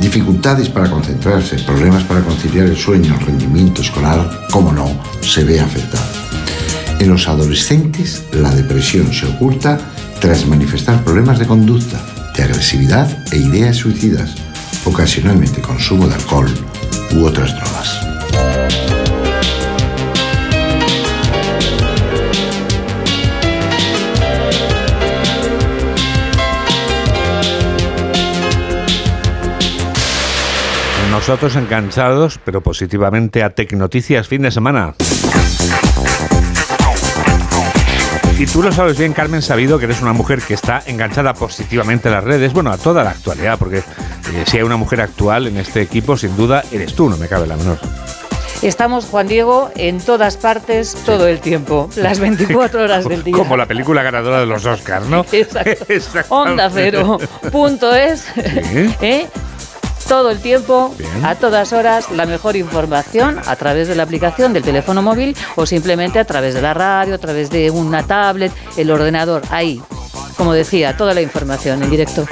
[0.00, 4.88] dificultades para concentrarse, problemas para conciliar el sueño, el rendimiento escolar, como no,
[5.20, 6.06] se ve afectado.
[7.00, 9.78] En los adolescentes la depresión se oculta
[10.20, 12.00] tras manifestar problemas de conducta,
[12.36, 14.30] de agresividad e ideas suicidas,
[14.84, 16.48] ocasionalmente consumo de alcohol
[17.16, 18.05] u otras drogas.
[31.26, 34.94] Nosotros enganchados, pero positivamente a Tecnoticias fin de semana.
[38.38, 42.06] Y tú lo sabes bien, Carmen, sabido que eres una mujer que está enganchada positivamente
[42.06, 45.48] a las redes, bueno, a toda la actualidad, porque eh, si hay una mujer actual
[45.48, 47.80] en este equipo, sin duda eres tú, no me cabe la menor.
[48.62, 53.36] Estamos, Juan Diego, en todas partes, todo el tiempo, las 24 horas del día.
[53.36, 55.26] Como la película ganadora de los Oscars, ¿no?
[55.32, 56.24] Exacto.
[56.36, 57.18] Onda cero.
[57.50, 58.26] Punto es.
[58.36, 59.26] ¿eh?
[60.08, 64.62] Todo el tiempo, a todas horas, la mejor información a través de la aplicación del
[64.62, 68.90] teléfono móvil o simplemente a través de la radio, a través de una tablet, el
[68.90, 69.42] ordenador.
[69.50, 69.82] Ahí,
[70.36, 72.24] como decía, toda la información en directo.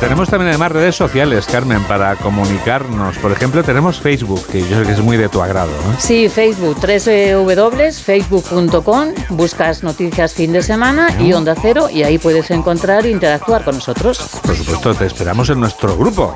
[0.00, 3.16] Tenemos también además redes sociales, Carmen, para comunicarnos.
[3.18, 5.72] Por ejemplo, tenemos Facebook, que yo sé que es muy de tu agrado.
[5.86, 5.98] ¿no?
[5.98, 13.06] Sí, Facebook, www.facebook.com, buscas noticias fin de semana y Onda Cero y ahí puedes encontrar
[13.06, 14.18] e interactuar con nosotros.
[14.42, 16.32] Por supuesto, te esperamos en nuestro grupo.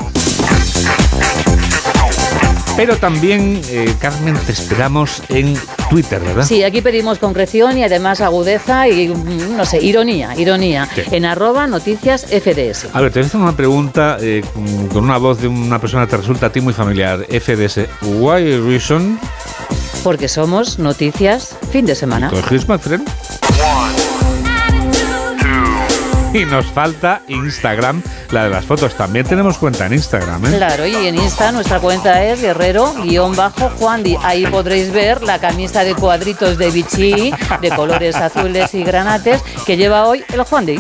[2.77, 5.55] Pero también, eh, Carmen, te esperamos en
[5.91, 6.45] Twitter, ¿verdad?
[6.45, 11.03] Sí, aquí pedimos concreción y además agudeza y, mm, no sé, ironía, ironía, Sí.
[11.11, 12.89] en arroba noticias FDS.
[12.95, 14.43] A ver, te voy a hacer una pregunta eh,
[14.93, 17.27] con una voz de una persona que te resulta a ti muy familiar.
[17.29, 19.19] FDS, why reason?
[20.03, 22.31] Porque somos noticias fin de semana.
[22.31, 22.65] ¿Con Chris?
[26.43, 28.95] Y nos falta Instagram, la de las fotos.
[28.95, 30.57] También tenemos cuenta en Instagram, ¿eh?
[30.57, 34.17] Claro, y en Insta nuestra cuenta es guerrero-juandi.
[34.23, 39.77] Ahí podréis ver la camisa de cuadritos de Vichy, de colores azules y granates, que
[39.77, 40.79] lleva hoy el Juandi.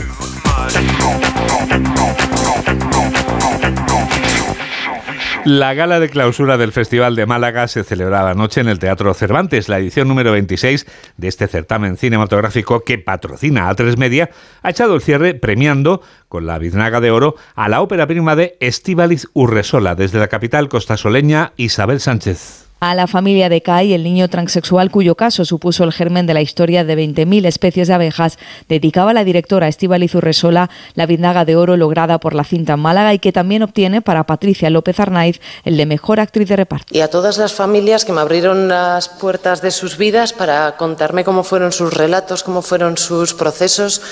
[5.44, 9.68] La gala de clausura del Festival de Málaga se celebraba anoche en el Teatro Cervantes.
[9.68, 14.30] La edición número 26 de este certamen cinematográfico que patrocina a tres Media
[14.62, 18.56] ha echado el cierre premiando con la biznaga de oro a la ópera prima de
[18.60, 22.61] Estíbaliz Urresola desde la capital costasoleña Isabel Sánchez.
[22.84, 26.40] A la familia de Kai, el niño transexual cuyo caso supuso el germen de la
[26.40, 31.76] historia de 20.000 especies de abejas, dedicaba la directora Estíbaliz Urresola la biznaga de oro
[31.76, 35.86] lograda por la cinta Málaga y que también obtiene para Patricia López Arnaiz el de
[35.86, 36.86] mejor actriz de reparto.
[36.90, 41.22] y a todas las familias que me abrieron las puertas de sus vidas para contarme
[41.22, 44.02] cómo fueron sus relatos, cómo fueron sus procesos,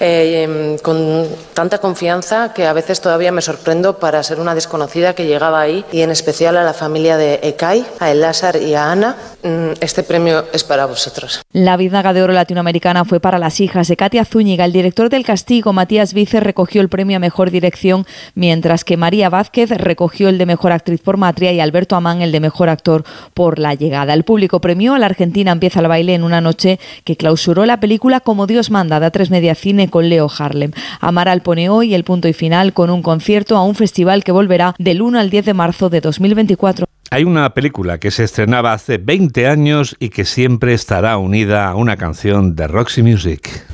[0.00, 5.26] eh, con tanta confianza que a veces todavía me sorprendo para ser una desconocida que
[5.26, 9.16] llegaba ahí, y en especial a la familia de Ekai, El Lázar y a Ana.
[9.42, 11.42] Mm, Este premio es para vosotros.
[11.52, 14.64] La biznaga de oro latinoamericana fue para las hijas de Katia Zúñiga.
[14.64, 19.28] El director del castigo, Matías Vícer, recogió el premio a mejor dirección, mientras que María
[19.28, 23.04] Vázquez recogió el de mejor actriz por Matria y Alberto Amán el de mejor actor
[23.34, 24.14] por La llegada.
[24.14, 27.80] El público premió a la Argentina empieza el baile en una noche que clausuró la
[27.80, 30.72] película Como Dios manda, de A3 Media Cine con Leo Harlem.
[31.00, 34.74] Amaral pone hoy el punto y final con un concierto a un festival que volverá
[34.78, 36.86] del 1 al 10 de marzo de 2024.
[37.10, 41.74] Hay una película que se estrenaba hace 20 años y que siempre estará unida a
[41.74, 43.64] una canción de Roxy Music.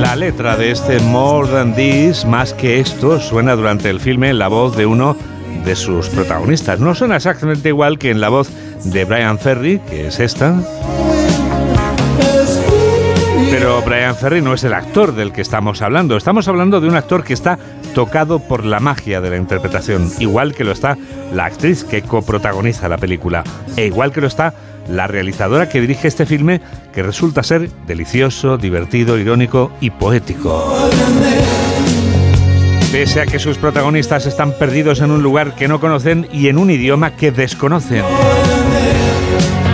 [0.00, 4.38] La letra de este More Than This, más que esto, suena durante el filme en
[4.38, 5.16] la voz de uno
[5.64, 6.80] de sus protagonistas.
[6.80, 8.50] No suena exactamente igual que en la voz
[8.84, 10.60] de Brian Ferry, que es esta.
[13.50, 16.16] Pero Brian Ferry no es el actor del que estamos hablando.
[16.16, 17.58] Estamos hablando de un actor que está
[17.94, 20.98] tocado por la magia de la interpretación, igual que lo está
[21.32, 23.44] la actriz que coprotagoniza la película,
[23.76, 24.54] e igual que lo está
[24.88, 26.60] la realizadora que dirige este filme,
[26.92, 30.90] que resulta ser delicioso, divertido, irónico y poético.
[32.94, 36.58] Pese a que sus protagonistas están perdidos en un lugar que no conocen y en
[36.58, 38.04] un idioma que desconocen.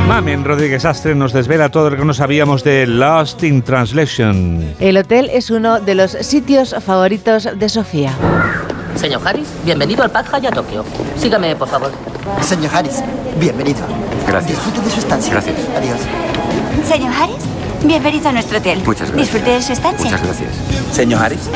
[0.09, 4.75] Mamen Rodríguez Astre nos desvela todo lo que no sabíamos de Lost in Translation.
[4.81, 8.15] El hotel es uno de los sitios favoritos de Sofía.
[8.95, 10.83] Señor Harris, bienvenido al Pad Hyatt Tokio.
[11.19, 11.93] Sígame, por favor.
[12.41, 13.05] Señor Harris,
[13.39, 13.81] bienvenido.
[14.27, 14.53] Gracias.
[14.65, 15.33] Disfrute de su estancia.
[15.35, 15.57] Gracias.
[15.77, 16.01] Adiós.
[16.89, 17.45] Señor Harris,
[17.85, 18.81] bienvenido a nuestro hotel.
[18.87, 19.31] Muchas gracias.
[19.31, 20.11] Disfrute de su estancia.
[20.11, 20.55] gracias.
[20.91, 21.51] Señor Harris.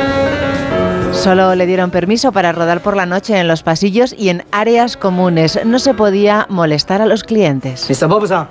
[1.13, 4.95] Solo le dieron permiso para rodar por la noche en los pasillos y en áreas
[4.95, 5.59] comunes.
[5.65, 7.89] No se podía molestar a los clientes.
[7.89, 8.07] Mr.
[8.07, 8.49] ボブさん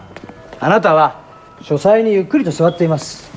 [0.60, 1.20] あなたは
[1.62, 3.30] 書斎にゆっくりと座っています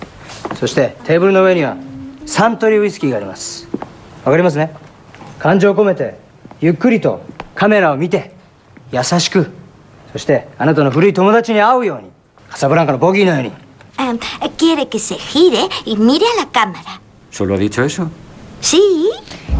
[0.56, 1.78] そしてテーブルの上には
[2.26, 3.68] サントリーウイスキーがあります
[4.24, 4.74] わかりますね
[5.40, 6.18] 感情を込めて
[6.62, 7.22] ゆっくりと
[7.56, 8.32] カメラを見て
[8.92, 9.50] 優しく
[10.12, 12.10] そしてあなたの古い友達に会うように
[12.50, 13.52] カサブランカのボギーのように
[13.98, 14.18] Em,
[14.58, 17.00] quiere que se gire y mire a la cámara.
[17.30, 18.10] ¿Solo ha dicho eso?
[18.61, 18.83] Sí.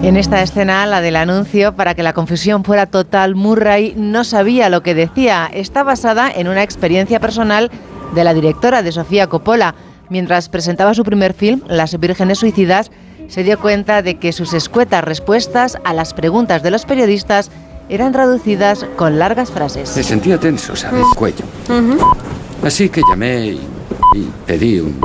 [0.03, 4.69] En esta escena, la del anuncio, para que la confusión fuera total, Murray no sabía
[4.69, 5.51] lo que decía.
[5.53, 7.71] Está basada en una experiencia personal
[8.15, 9.75] de la directora, de Sofía Coppola.
[10.11, 12.91] Mientras presentaba su primer film, Las Vírgenes Suicidas,
[13.29, 17.51] se dio cuenta de que sus escuetas respuestas a las preguntas de los periodistas
[17.89, 19.97] eran traducidas con largas frases.
[19.97, 21.05] Me sentía tenso, ¿sabes?
[21.17, 21.45] Cuello.
[22.63, 23.61] Así que llamé y,
[24.15, 25.01] y pedí un,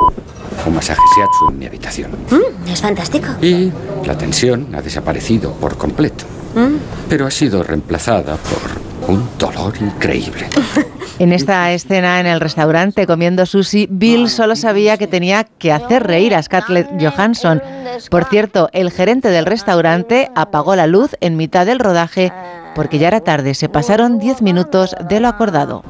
[0.66, 2.10] un masaje shiatsu en mi habitación.
[2.30, 3.28] Mm, es fantástico.
[3.40, 3.72] Y
[4.04, 6.24] la tensión ha desaparecido por completo.
[6.54, 6.76] Mm.
[7.08, 10.48] Pero ha sido reemplazada por un dolor increíble.
[11.18, 16.06] En esta escena en el restaurante comiendo sushi, Bill solo sabía que tenía que hacer
[16.06, 17.62] reír a Scarlett Johansson.
[18.10, 22.32] Por cierto, el gerente del restaurante apagó la luz en mitad del rodaje
[22.74, 25.84] porque ya era tarde, se pasaron 10 minutos de lo acordado.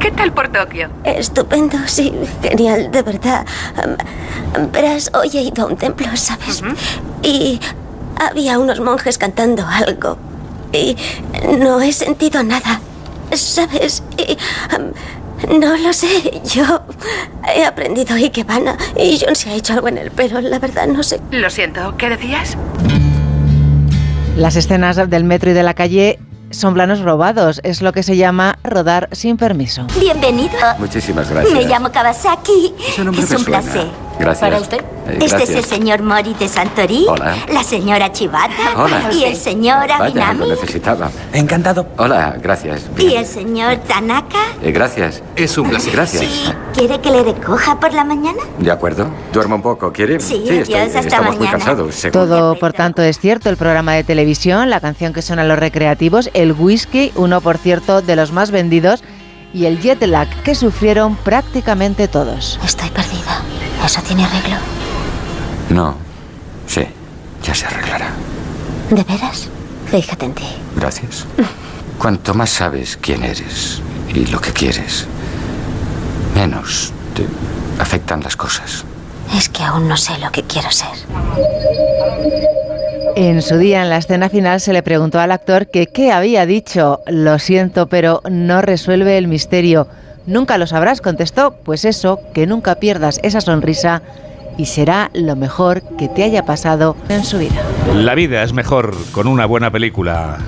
[0.00, 0.88] ¿Qué tal por Tokio?
[1.04, 3.44] Estupendo, sí, genial, de verdad.
[4.72, 6.62] Verás, hoy he ido a un templo, ¿sabes?
[7.22, 7.60] Y
[8.18, 10.16] había unos monjes cantando algo.
[10.72, 10.96] Y
[11.58, 12.80] no he sentido nada,
[13.40, 14.02] ¿sabes?
[14.16, 14.36] Y,
[14.76, 16.82] um, no lo sé, yo
[17.54, 21.02] he aprendido Ikebana y John se ha hecho algo en el pelo, la verdad no
[21.02, 21.20] sé.
[21.30, 22.56] Lo siento, ¿qué decías?
[24.36, 26.18] Las escenas del metro y de la calle
[26.50, 29.86] son planos robados, es lo que se llama rodar sin permiso.
[29.98, 30.52] Bienvenido.
[30.78, 31.54] Muchísimas gracias.
[31.54, 32.74] Me llamo Kawasaki.
[32.88, 33.86] Es un placer.
[34.22, 34.40] Gracias.
[34.50, 34.80] ¿Para usted?
[35.08, 37.06] Eh, este es el señor Mori de Santorí.
[37.08, 37.34] Hola.
[37.52, 38.52] La señora Chivata.
[38.76, 39.10] Hola.
[39.12, 40.38] Y el señor Vaya, Avinami.
[40.40, 41.10] lo necesitaba.
[41.32, 41.86] Encantado.
[41.98, 42.82] Hola, gracias.
[42.98, 44.38] Y el señor Tanaka.
[44.62, 45.22] Eh, gracias.
[45.36, 45.92] Es un placer.
[45.92, 46.54] Gracias.
[46.74, 48.38] ¿Quiere que le recoja por la mañana?
[48.58, 49.06] De acuerdo.
[49.32, 50.20] Duermo un poco, ¿quiere?
[50.20, 51.94] Sí, estoy- adiós, hasta estamos muy cansados.
[51.94, 52.26] seguro.
[52.26, 53.48] Todo, por tanto, es cierto.
[53.50, 57.58] El programa de televisión, la canción que suena en los recreativos, el whisky, uno, por
[57.58, 59.02] cierto, de los más vendidos,
[59.54, 62.58] y el jet lag que sufrieron prácticamente todos.
[62.64, 63.42] Estoy perdida.
[63.84, 64.56] ¿Eso tiene arreglo?
[65.70, 65.96] No.
[66.66, 66.86] Sí,
[67.42, 68.10] ya se arreglará.
[68.90, 69.48] ¿De veras?
[69.86, 70.46] Fíjate en ti.
[70.76, 71.26] Gracias.
[71.98, 73.80] Cuanto más sabes quién eres
[74.14, 75.06] y lo que quieres,
[76.34, 77.26] menos te
[77.80, 78.84] afectan las cosas.
[79.36, 80.90] Es que aún no sé lo que quiero ser.
[83.14, 86.46] En su día, en la escena final, se le preguntó al actor que qué había
[86.46, 87.00] dicho.
[87.06, 89.86] Lo siento, pero no resuelve el misterio.
[90.26, 91.54] Nunca lo sabrás, contestó.
[91.62, 94.02] Pues eso, que nunca pierdas esa sonrisa
[94.56, 97.62] y será lo mejor que te haya pasado en su vida.
[97.94, 100.38] La vida es mejor con una buena película.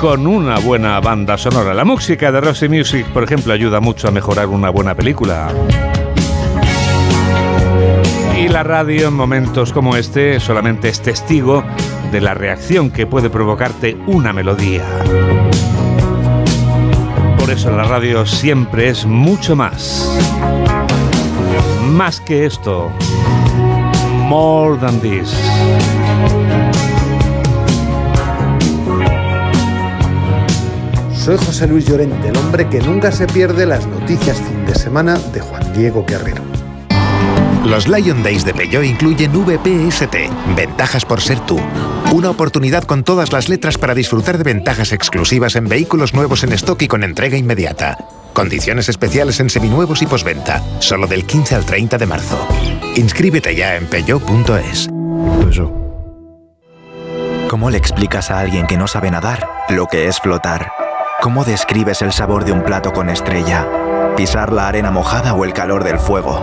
[0.00, 1.72] Con una buena banda sonora.
[1.72, 5.48] La música de Roxy Music, por ejemplo, ayuda mucho a mejorar una buena película.
[8.38, 11.64] Y la radio en momentos como este solamente es testigo
[12.12, 14.84] de la reacción que puede provocarte una melodía.
[17.38, 20.10] Por eso la radio siempre es mucho más.
[21.88, 22.90] Más que esto.
[24.28, 25.34] More than this.
[31.26, 35.18] Soy José Luis Llorente, el hombre que nunca se pierde las noticias fin de semana
[35.32, 36.40] de Juan Diego Guerrero.
[37.64, 40.14] Los Lion Days de Peugeot incluyen VPST,
[40.54, 41.58] ventajas por ser tú.
[42.12, 46.52] Una oportunidad con todas las letras para disfrutar de ventajas exclusivas en vehículos nuevos en
[46.52, 47.98] stock y con entrega inmediata.
[48.32, 52.46] Condiciones especiales en seminuevos y posventa, solo del 15 al 30 de marzo.
[52.94, 54.88] Inscríbete ya en peugeot.es.
[57.50, 60.85] ¿Cómo le explicas a alguien que no sabe nadar lo que es flotar?
[61.26, 63.66] ¿Cómo describes el sabor de un plato con estrella?
[64.16, 66.40] ¿Pisar la arena mojada o el calor del fuego?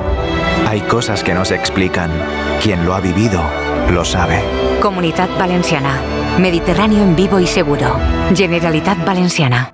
[0.67, 2.11] Hay cosas que no se explican.
[2.61, 3.41] Quien lo ha vivido,
[3.93, 4.43] lo sabe.
[4.81, 6.01] Comunidad Valenciana.
[6.37, 7.97] Mediterráneo en vivo y seguro.
[8.35, 9.73] Generalitat Valenciana.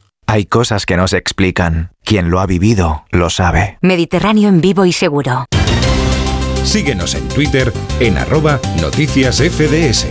[0.31, 1.91] Hay cosas que no se explican.
[2.05, 3.77] Quien lo ha vivido, lo sabe.
[3.81, 5.43] Mediterráneo en vivo y seguro.
[6.63, 10.07] Síguenos en Twitter en arroba noticias FDS.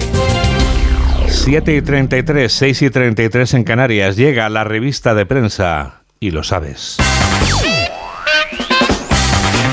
[1.27, 4.17] 7 y 33, 6 y 33 en Canarias.
[4.17, 6.99] Llega la revista de prensa y lo sabes.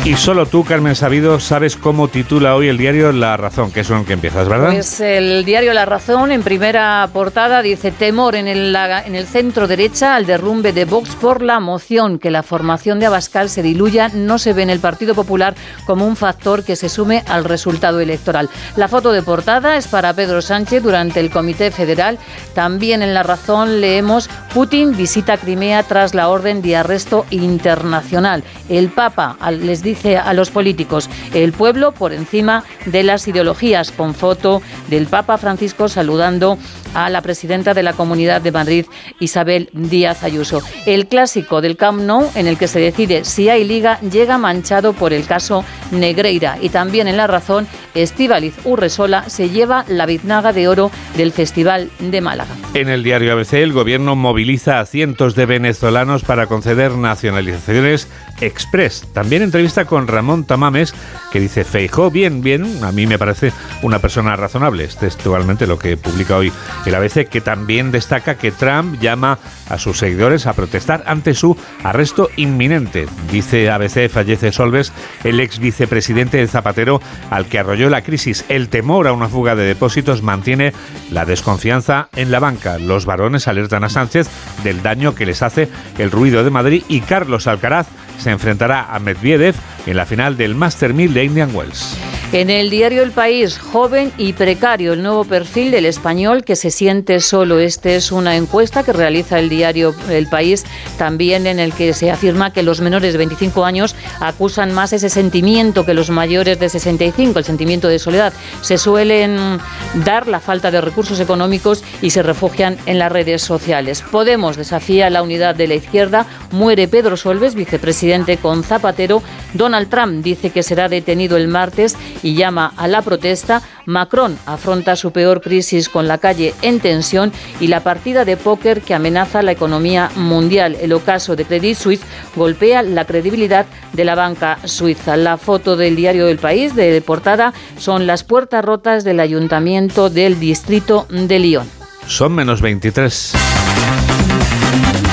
[0.07, 3.89] Y solo tú, Carmen Sabido, sabes cómo titula hoy el diario La Razón, que es
[3.89, 4.71] con el que empiezas, ¿verdad?
[4.71, 9.67] Pues el diario La Razón, en primera portada, dice temor en el, en el centro
[9.67, 14.07] derecha al derrumbe de Vox por la moción que la formación de Abascal se diluya.
[14.13, 15.55] No se ve en el Partido Popular
[15.85, 18.49] como un factor que se sume al resultado electoral.
[18.77, 22.17] La foto de portada es para Pedro Sánchez durante el Comité Federal.
[22.55, 28.45] También en La Razón leemos Putin visita Crimea tras la orden de arresto internacional.
[28.69, 34.13] El Papa les dice a los políticos, el pueblo por encima de las ideologías, con
[34.13, 36.57] foto del Papa Francisco saludando
[36.93, 38.85] a la presidenta de la Comunidad de Madrid,
[39.19, 40.61] Isabel Díaz Ayuso.
[40.85, 44.93] El clásico del Camp Nou, en el que se decide si hay liga, llega manchado
[44.93, 46.57] por el caso Negreira.
[46.61, 51.89] Y también en La Razón, Estíbaliz Urresola se lleva la biznaga de oro del Festival
[51.99, 52.55] de Málaga.
[52.73, 58.07] En el diario ABC, el gobierno moviliza a cientos de venezolanos para conceder nacionalizaciones
[58.41, 59.07] express.
[59.13, 60.93] También entrevista con Ramón Tamames,
[61.31, 64.83] que dice, Feijó, bien, bien, a mí me parece una persona razonable.
[64.83, 66.51] Es textualmente lo que publica hoy
[66.85, 71.57] el ABC, que también destaca que Trump llama a sus seguidores a protestar ante su
[71.83, 73.07] arresto inminente.
[73.31, 78.45] Dice ABC, fallece Solves, el ex vicepresidente de Zapatero, al que arrolló la crisis.
[78.49, 80.73] El temor a una fuga de depósitos mantiene
[81.11, 82.77] la desconfianza en la banca.
[82.77, 84.29] Los varones alertan a Sánchez
[84.63, 88.99] del daño que les hace el ruido de Madrid y Carlos Alcaraz se enfrentará a
[88.99, 89.55] Medvedev
[89.85, 92.16] en la final del Master 1000 de Indian Wells.
[92.33, 96.71] En el diario El País, joven y precario, el nuevo perfil del español que se
[96.71, 97.59] siente solo.
[97.59, 100.65] Esta es una encuesta que realiza el diario El País,
[100.97, 105.09] también en el que se afirma que los menores de 25 años acusan más ese
[105.09, 108.33] sentimiento que los mayores de 65, el sentimiento de soledad.
[108.61, 109.57] Se suelen
[110.03, 114.03] dar la falta de recursos económicos y se refugian en las redes sociales.
[114.11, 116.25] Podemos desafía la unidad de la izquierda.
[116.51, 119.23] Muere Pedro Solves, vicepresidente con Zapatero.
[119.53, 123.61] Donald Trump dice que será detenido el martes y llama a la protesta.
[123.85, 128.81] Macron afronta su peor crisis con la calle en tensión y la partida de póker
[128.81, 130.75] que amenaza la economía mundial.
[130.81, 132.05] El ocaso de Credit Suisse
[132.35, 135.17] golpea la credibilidad de la banca suiza.
[135.17, 140.39] La foto del diario El País de portada son las puertas rotas del ayuntamiento del
[140.39, 141.67] distrito de Lyon.
[142.07, 143.33] Son menos 23.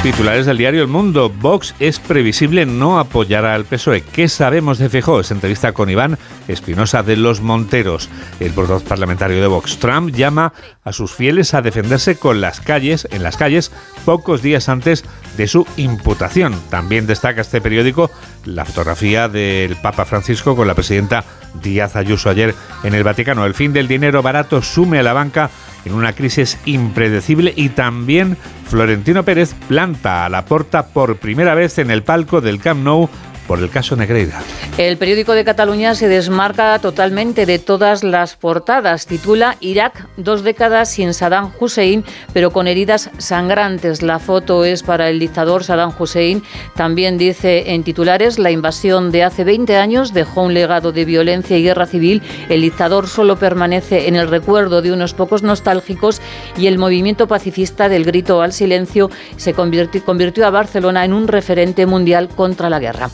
[0.05, 1.31] Titulares del diario El Mundo.
[1.31, 4.03] Vox es previsible no apoyará al PSOE.
[4.03, 5.21] ¿Qué sabemos de Feijóo?
[5.21, 9.79] Es entrevista con Iván Espinosa de los Monteros, el portavoz parlamentario de Vox.
[9.79, 10.53] Trump llama
[10.85, 13.73] a sus fieles a defenderse con las calles, en las calles,
[14.05, 15.07] pocos días antes
[15.39, 16.55] de su imputación.
[16.69, 18.11] También destaca este periódico
[18.45, 21.25] la fotografía del Papa Francisco con la presidenta
[21.63, 23.47] Díaz Ayuso ayer en el Vaticano.
[23.47, 25.49] El fin del dinero barato sume a la banca
[25.85, 31.79] en una crisis impredecible y también Florentino Pérez planta a la porta por primera vez
[31.79, 33.09] en el palco del Camp Nou
[33.47, 34.43] por el caso Negreira.
[34.79, 39.07] El periódico de Cataluña se desmarca totalmente de todas las portadas.
[39.07, 44.03] Titula Irak, dos décadas sin Saddam Hussein, pero con heridas sangrantes.
[44.03, 46.43] La foto es para el dictador Saddam Hussein.
[46.75, 51.57] También dice en titulares, la invasión de hace 20 años dejó un legado de violencia
[51.57, 52.23] y guerra civil.
[52.49, 56.21] El dictador solo permanece en el recuerdo de unos pocos nostálgicos
[56.57, 61.29] y el movimiento pacifista del grito al silencio se convirtió, convirtió a Barcelona en un
[61.29, 63.11] referente mundial contra la guerra.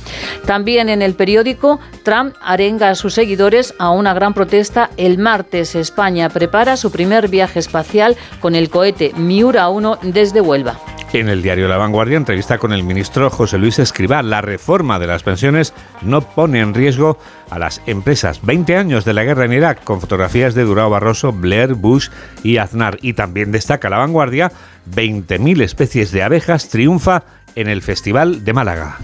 [0.47, 4.91] También en el periódico, Trump arenga a sus seguidores a una gran protesta.
[4.97, 10.79] El martes España prepara su primer viaje espacial con el cohete Miura 1 desde Huelva.
[11.12, 14.23] En el diario La Vanguardia, entrevista con el ministro José Luis Escribá.
[14.23, 17.18] La reforma de las pensiones no pone en riesgo
[17.51, 18.41] a las empresas.
[18.43, 22.11] 20 años de la guerra en Irak, con fotografías de Durao Barroso, Blair, Bush
[22.45, 22.99] y Aznar.
[23.03, 24.53] Y también destaca La Vanguardia,
[24.95, 27.25] 20.000 especies de abejas triunfa
[27.57, 28.99] en el Festival de Málaga.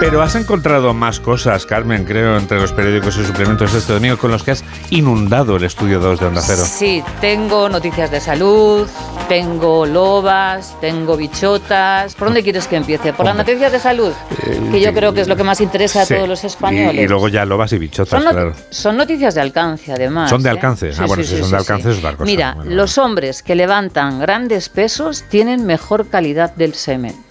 [0.00, 4.16] Pero has encontrado más cosas, Carmen, creo, entre los periódicos y suplementos de este domingo
[4.16, 6.62] con los que has inundado el estudio 2 de Onda Cero.
[6.64, 8.88] Sí, tengo noticias de salud,
[9.28, 12.14] tengo lobas, tengo bichotas.
[12.14, 13.12] ¿Por dónde quieres que empiece?
[13.12, 14.10] ¿Por las noticias de salud?
[14.42, 17.04] Eh, que yo creo que es lo que más interesa a todos los españoles.
[17.04, 18.54] Y, luego ya lobas y bichotas, son claro.
[18.70, 20.30] Son noticias de alcance, además.
[20.30, 20.52] Son de ¿eh?
[20.52, 20.92] alcance.
[20.98, 22.24] ah, bueno, si son de alcance es otra cosa.
[22.24, 27.29] Mira, los hombres que levantan grandes pesos tienen mejor calidad del semen.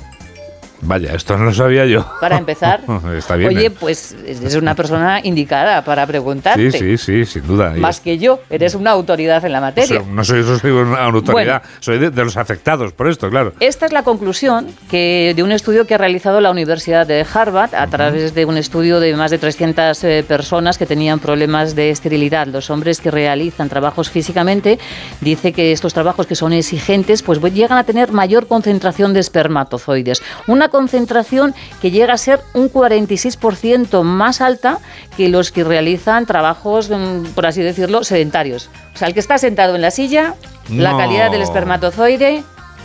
[0.81, 2.05] Vaya, esto no lo sabía yo.
[2.21, 2.81] Para empezar,
[3.17, 3.71] Está bien, oye, ¿eh?
[3.71, 6.71] pues es una persona indicada para preguntarte.
[6.71, 7.73] Sí, sí, sí, sin duda.
[7.77, 9.99] Más que yo, eres una autoridad en la materia.
[9.99, 13.53] O sea, no soy, soy una autoridad, soy de, de, los afectados por esto, claro.
[13.59, 17.75] Esta es la conclusión que de un estudio que ha realizado la Universidad de Harvard
[17.75, 21.89] a través de un estudio de más de 300 eh, personas que tenían problemas de
[21.89, 22.47] esterilidad.
[22.47, 24.79] Los hombres que realizan trabajos físicamente,
[25.21, 30.21] dice que estos trabajos que son exigentes, pues llegan a tener mayor concentración de espermatozoides.
[30.47, 34.77] Una una concentración que llega a ser un 46% más alta
[35.17, 38.69] que los que realizan trabajos, mm, por así decirlo, sedentarios.
[38.93, 40.35] O sea, el que está sentado en la silla,
[40.69, 42.43] la calidad del espermatozoide,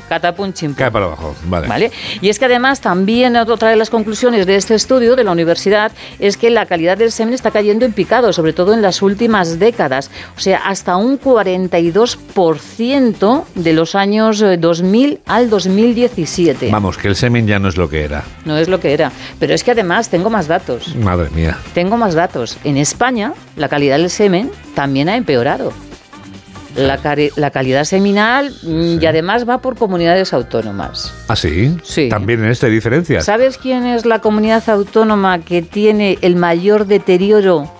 [0.08, 0.76] catapum chimpum.
[0.76, 1.34] Cae para abajo.
[1.44, 1.68] Vale.
[1.68, 1.92] ¿Vale?
[2.20, 5.92] Y es que además también otra de las conclusiones de este estudio de la universidad
[6.18, 9.58] es que la calidad del semen está cayendo en picado, sobre todo en las últimas
[9.58, 10.10] décadas.
[10.36, 16.70] O sea, hasta un 42% de los años eh, 2000 al 2017.
[16.70, 18.24] Vamos, que el semen ya no es lo que era.
[18.44, 19.12] No es lo que era.
[19.38, 20.94] Pero es que además tengo más datos.
[20.96, 21.58] Madre mía.
[21.72, 22.58] Tengo más datos.
[22.64, 25.72] En España, la calidad del semen también ha empeorado.
[26.76, 26.98] La,
[27.36, 31.12] la calidad seminal mm, y además va por comunidades autónomas.
[31.28, 31.76] ¿Ah, sí?
[31.82, 32.08] Sí.
[32.08, 33.24] También en este hay diferencias.
[33.24, 37.70] ¿Sabes quién es la comunidad autónoma que tiene el mayor deterioro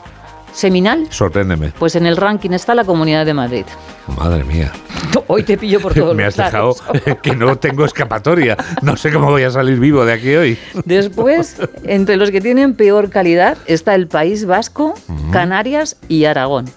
[0.53, 1.07] seminal?
[1.11, 1.73] Sorpréndeme.
[1.79, 3.65] Pues en el ranking está la Comunidad de Madrid.
[4.17, 4.73] Madre mía.
[5.27, 6.75] Hoy te pillo por todos Me has dejado
[7.23, 8.57] que no tengo escapatoria.
[8.83, 10.59] No sé cómo voy a salir vivo de aquí hoy.
[10.85, 14.95] Después, entre los que tienen peor calidad está el País Vasco,
[15.33, 16.71] Canarias y Aragón.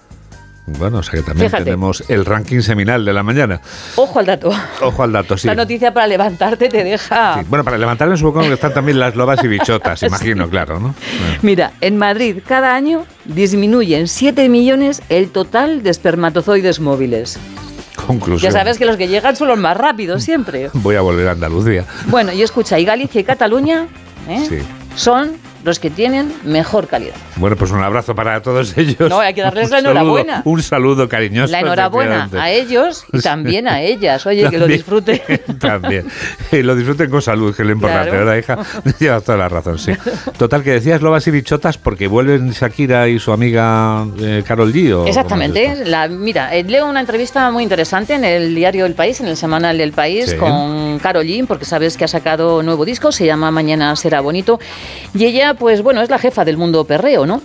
[0.67, 1.63] Bueno, o sea que también Fíjate.
[1.63, 3.61] tenemos el ranking seminal de la mañana.
[3.95, 4.51] Ojo al dato.
[4.81, 5.47] Ojo al dato, sí.
[5.47, 7.35] La noticia para levantarte te deja.
[7.39, 10.93] Sí, Bueno, para levantarme supongo que están también las lobas y bichotas, imagino, claro, ¿no?
[11.41, 17.39] Mira, en Madrid cada año disminuye en 7 millones el total de espermatozoides móviles.
[17.95, 18.51] Conclusión.
[18.51, 20.69] Ya sabes que los que llegan son los más rápidos siempre.
[20.73, 21.85] Voy a volver a Andalucía.
[22.07, 23.87] Bueno, y escucha, y Galicia y Cataluña
[24.27, 24.45] ¿eh?
[24.47, 24.57] Sí.
[24.95, 25.31] son
[25.67, 27.13] los que tienen mejor calidad.
[27.35, 29.09] Bueno, pues un abrazo para todos ellos.
[29.09, 30.41] No, hay que darles la Un saludo- enhorabuena.
[30.45, 31.51] Un saludo cariñoso.
[31.51, 34.25] La enhorabuena a ellos y también a ellas.
[34.25, 35.21] Oye, que lo disfruten.
[35.59, 36.07] También.
[36.51, 38.25] Y lo disfruten con salud, que es lo importante, Claro.
[38.25, 38.93] ¿verdad, hija?
[38.99, 39.91] Llevas toda la razón, sí.
[40.37, 44.91] Total, que decías lobas y bichotas porque vuelven Shakira y su amiga eh, Carol G.
[44.93, 45.85] ¿o cómo es Exactamente.
[45.85, 49.37] La, mira, eh, leo una entrevista muy interesante en el diario El País, en el
[49.37, 50.35] semanal del País, Sí.
[50.37, 54.59] con Carol G, porque sabes que ha sacado nuevo disco, se llama Mañana será bonito.
[55.13, 57.41] Y ella, pues bueno, es la jefa del mundo perreo, ¿no?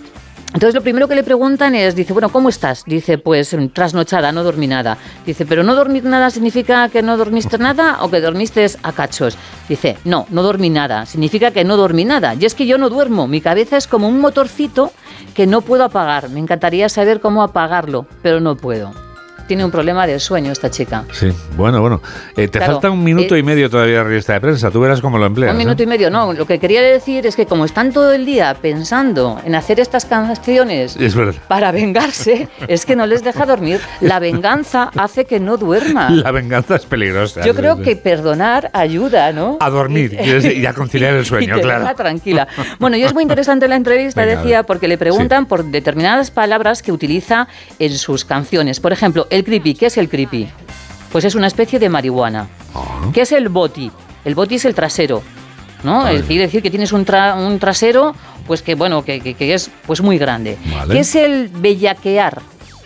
[0.53, 2.83] Entonces lo primero que le preguntan es, dice, bueno, ¿cómo estás?
[2.85, 4.99] Dice, pues trasnochada, no dormí nada.
[5.25, 9.35] Dice, pero no dormir nada significa que no dormiste nada o que dormiste a cachos.
[9.67, 12.35] Dice, no, no dormí nada, significa que no dormí nada.
[12.35, 14.91] Y es que yo no duermo, mi cabeza es como un motorcito
[15.33, 16.29] que no puedo apagar.
[16.29, 19.12] Me encantaría saber cómo apagarlo, pero no puedo.
[19.47, 21.03] Tiene un problema de sueño esta chica.
[21.11, 22.01] Sí, bueno, bueno.
[22.35, 24.71] Eh, te Claro, falta un minuto eh, y medio todavía de revista de prensa.
[24.71, 25.53] Tú verás cómo lo empleas.
[25.53, 25.65] Un ¿eh?
[25.65, 26.33] minuto y medio, no.
[26.33, 30.05] Lo que quería decir es que como están todo el día pensando en hacer estas
[30.05, 31.15] canciones Es
[31.47, 33.79] para vengarse, es que no les deja dormir.
[34.01, 36.21] La venganza hace que no duerman.
[36.21, 37.45] La venganza es peligrosa.
[37.45, 39.57] Yo creo que perdonar ayuda, ¿no?
[39.59, 41.81] A dormir y a conciliar el y sueño, te claro.
[41.81, 42.47] deja tranquila.
[42.79, 46.81] Bueno, y es muy interesante la entrevista, Venga, decía, porque le preguntan por determinadas palabras
[46.81, 47.47] que utiliza
[47.79, 48.79] en sus canciones.
[48.79, 49.73] Por ejemplo, el creepy.
[49.73, 50.47] ¿Qué es el creepy?
[51.11, 52.47] Pues es una especie de marihuana.
[52.73, 53.09] Ah.
[53.13, 53.91] ¿Qué es el boti?
[54.25, 55.21] El boti es el trasero.
[55.83, 56.07] ¿no?
[56.07, 58.15] Es- Quiere decir que tienes un, tra- un trasero,
[58.47, 60.57] pues que bueno, que, que- que es pues muy grande.
[60.73, 60.93] Vale.
[60.93, 62.41] ¿Qué es el bellaquear?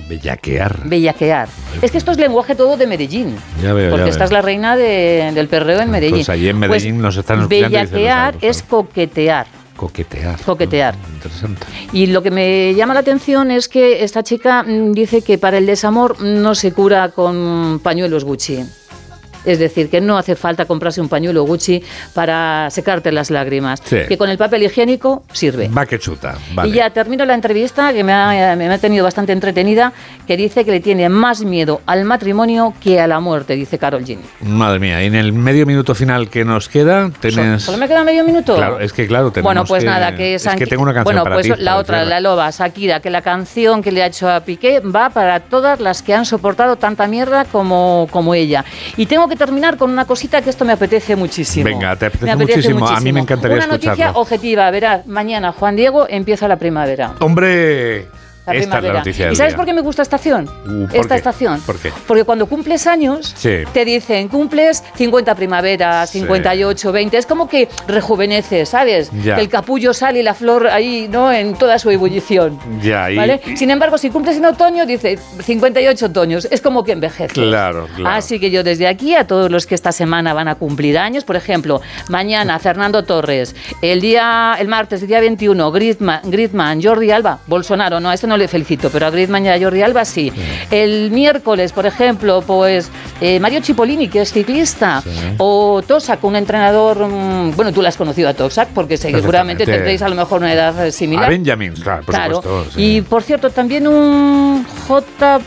[0.09, 0.81] Bellaquear.
[0.87, 1.47] Bellaquear.
[1.81, 3.35] Es que esto es lenguaje todo de Medellín.
[3.61, 4.11] Ya veo, ya Porque veo.
[4.11, 6.15] esta es la reina de- del perreo en Medellín.
[6.19, 9.45] Pues allí en Medellín Pues nos están Bellaquear "No es coquetear.
[9.77, 10.41] Coquetear.
[10.41, 10.95] Coquetear.
[11.13, 11.65] Interesante.
[11.93, 15.57] Y lo que me llama la atención es que esta chica mm, dice que para
[15.57, 18.65] el desamor no se cura con pañuelos Gucci.
[19.45, 21.81] Es decir, que no hace falta comprarse un pañuelo Gucci
[22.13, 23.81] para secarte las lágrimas.
[23.85, 23.99] Sí.
[24.05, 25.69] Que con el papel higiénico sirve.
[25.69, 26.37] Va que chuta.
[26.53, 26.69] Vale.
[26.69, 29.93] Y ya termino la entrevista, que me ha, me ha tenido bastante entretenida,
[30.27, 34.03] que dice que le tiene más miedo al matrimonio que a la muerte, dice Carol
[34.03, 34.19] Jean.
[34.41, 37.63] Madre mía, y en el medio minuto final que nos queda, tienes...
[37.63, 38.55] ¿Solo me queda medio minuto?
[38.55, 41.05] Claro, es que claro, tenemos Bueno, pues que- nada, que es que tengo una canción
[41.15, 44.07] Bueno, para pues ti, la otra, la loba, Shakira, que la canción que le ha
[44.07, 48.65] hecho a Piqué va para todas las que han soportado tanta mierda como, como ella.
[48.97, 51.65] Y tengo que terminar con una cosita que esto me apetece muchísimo.
[51.65, 52.87] Venga, te apetece Me apetece muchísimo.
[52.89, 54.19] A mí me encantaría Una noticia escucharlo.
[54.19, 57.13] objetiva, verás, mañana Juan Diego empieza la primavera.
[57.19, 58.07] Hombre,
[58.47, 58.93] La esta es primavera.
[58.93, 59.57] la noticia del ¿Y sabes día.
[59.57, 60.49] por qué me gusta esta estación?
[60.65, 61.17] Uh, ¿por esta qué?
[61.17, 61.61] estación.
[61.61, 61.91] ¿Por qué?
[62.07, 63.57] Porque cuando cumples años, Sí.
[63.73, 67.17] te dicen, cumples 50 primaveras, 58, 20.
[67.17, 69.11] Es como que rejuveneces, ¿sabes?
[69.23, 69.35] Ya.
[69.35, 71.31] Que el capullo sale y la flor ahí, ¿no?
[71.31, 72.57] En toda su ebullición.
[72.81, 73.41] Ya, y- ¿Vale?
[73.55, 76.47] Sin embargo, si cumples en otoño, dice 58 otoños.
[76.49, 77.33] Es como que envejeces.
[77.33, 78.15] Claro, claro.
[78.15, 81.23] Así que yo desde aquí a todos los que esta semana van a cumplir años,
[81.23, 87.11] por ejemplo, mañana Fernando Torres, el día el martes, el día 21, Griezmann, Griezmann Jordi
[87.11, 89.81] Alba, Bolsonaro, no, a este no no le felicito, pero a Griezmann y a Jordi
[89.81, 90.31] Alba sí.
[90.69, 95.01] El miércoles, por ejemplo, pues eh, Mario Cipollini, que es ciclista,
[95.37, 100.01] o Tosak, un entrenador, mm, bueno, tú lo has conocido a Tosak, porque seguramente tendréis
[100.01, 101.25] a lo mejor una edad eh, similar.
[101.25, 102.79] A Benjamin, claro, por supuesto.
[102.79, 105.41] Y por cierto, también un J.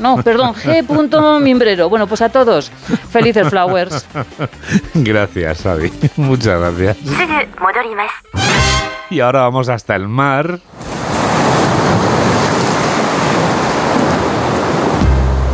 [0.00, 1.40] No, perdón, G.
[1.40, 1.88] Mimbrero.
[1.88, 2.70] Bueno, pues a todos,
[3.10, 4.06] felices flowers.
[4.94, 5.92] Gracias, Xavi.
[6.16, 6.96] Muchas gracias.
[9.10, 10.60] Y ahora vamos hasta el mar.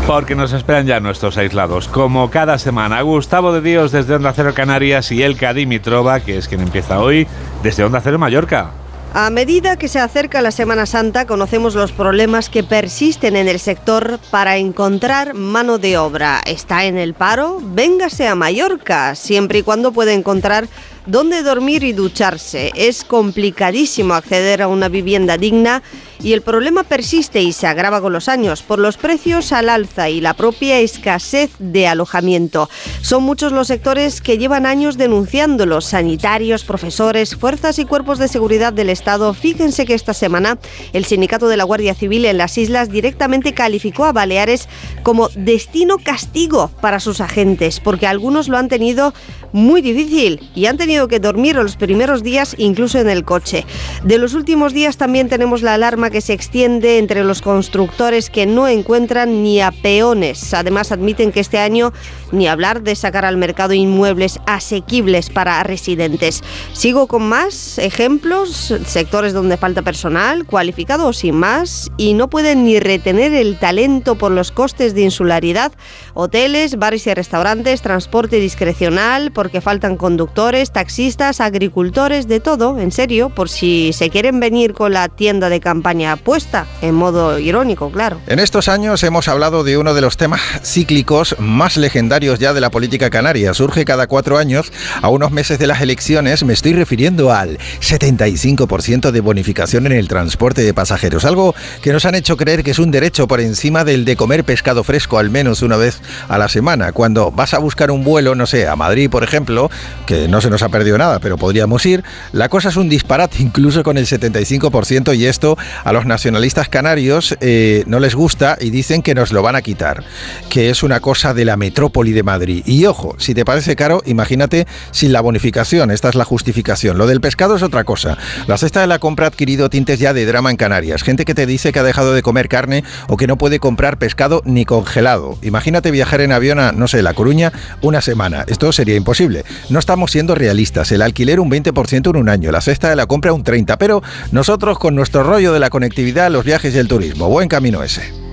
[0.09, 1.87] Porque nos esperan ya nuestros aislados.
[1.87, 6.49] Como cada semana, Gustavo de Dios desde Onda Cero Canarias y Elka Dimitrova, que es
[6.49, 7.27] quien empieza hoy,
[7.63, 8.71] desde Onda Cero Mallorca.
[9.13, 13.59] A medida que se acerca la Semana Santa, conocemos los problemas que persisten en el
[13.59, 16.41] sector para encontrar mano de obra.
[16.47, 17.61] ¿Está en el paro?
[17.63, 20.69] Véngase a Mallorca, siempre y cuando pueda encontrar
[21.05, 22.73] dónde dormir y ducharse.
[22.75, 25.83] Es complicadísimo acceder a una vivienda digna
[26.23, 30.09] y el problema persiste y se agrava con los años por los precios al alza
[30.09, 32.69] y la propia escasez de alojamiento.
[33.03, 38.73] Son muchos los sectores que llevan años denunciándolos, sanitarios, profesores, fuerzas y cuerpos de seguridad
[38.73, 39.33] del Estado.
[39.35, 40.59] Fíjense que esta semana
[40.93, 44.69] el sindicato de la Guardia Civil en las islas directamente calificó a Baleares
[45.03, 49.15] como destino castigo para sus agentes, porque algunos lo han tenido
[49.53, 53.65] muy difícil y han tenido que dormir los primeros días incluso en el coche.
[54.05, 58.47] De los últimos días también tenemos la alarma que se extiende entre los constructores que
[58.47, 60.55] no encuentran ni a peones.
[60.55, 61.93] Además admiten que este año
[62.33, 66.43] ni hablar de sacar al mercado inmuebles asequibles para residentes.
[66.73, 72.65] Sigo con más ejemplos, sectores donde falta personal cualificado o sin más y no pueden
[72.65, 75.73] ni retener el talento por los costes de insularidad,
[76.15, 83.31] hoteles, bares y restaurantes, transporte discrecional, porque faltan conductores, taxistas, agricultores, de todo, en serio,
[83.31, 88.21] por si se quieren venir con la tienda de campaña puesta, en modo irónico, claro.
[88.27, 92.61] En estos años hemos hablado de uno de los temas cíclicos más legendarios ya de
[92.61, 93.55] la política canaria.
[93.55, 99.11] Surge cada cuatro años, a unos meses de las elecciones, me estoy refiriendo al 75%
[99.11, 102.79] de bonificación en el transporte de pasajeros, algo que nos han hecho creer que es
[102.79, 106.49] un derecho por encima del de comer pescado fresco al menos una vez a la
[106.49, 106.93] semana.
[106.93, 109.71] Cuando vas a buscar un vuelo, no sé, a Madrid, por ejemplo,
[110.07, 112.03] que no se nos ha perdido nada, pero podríamos ir,
[112.33, 117.37] la cosa es un disparate, incluso con el 75%, y esto a los nacionalistas canarios
[117.41, 120.05] eh, no les gusta y dicen que nos lo van a quitar,
[120.49, 122.63] que es una cosa de la metrópoli de Madrid.
[122.67, 126.99] Y ojo, si te parece caro, imagínate sin la bonificación, esta es la justificación.
[126.99, 128.19] Lo del pescado es otra cosa.
[128.47, 131.03] La cesta de la compra ha adquirido tintes ya de drama en Canarias.
[131.03, 133.99] Gente que te dice que ha dejado de comer carne o que no puede comprar
[133.99, 135.39] pescado ni congelado.
[135.43, 137.53] Imagínate viajar en avión a, no sé, La Coruña
[137.83, 138.45] una semana.
[138.49, 139.45] Esto sería imposible.
[139.71, 140.93] No estamos siendo realistas.
[140.93, 144.03] El alquiler un 20% en un año, la cesta de la compra un 30%, pero
[144.33, 147.29] nosotros con nuestro rollo de la conectividad, los viajes y el turismo.
[147.29, 148.28] Buen camino ese.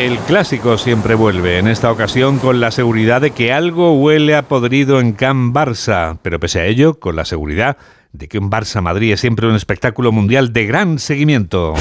[0.00, 4.48] El clásico siempre vuelve, en esta ocasión con la seguridad de que algo huele a
[4.48, 7.76] podrido en Can Barça, pero pese a ello, con la seguridad
[8.14, 11.74] de que un Barça Madrid es siempre un espectáculo mundial de gran seguimiento.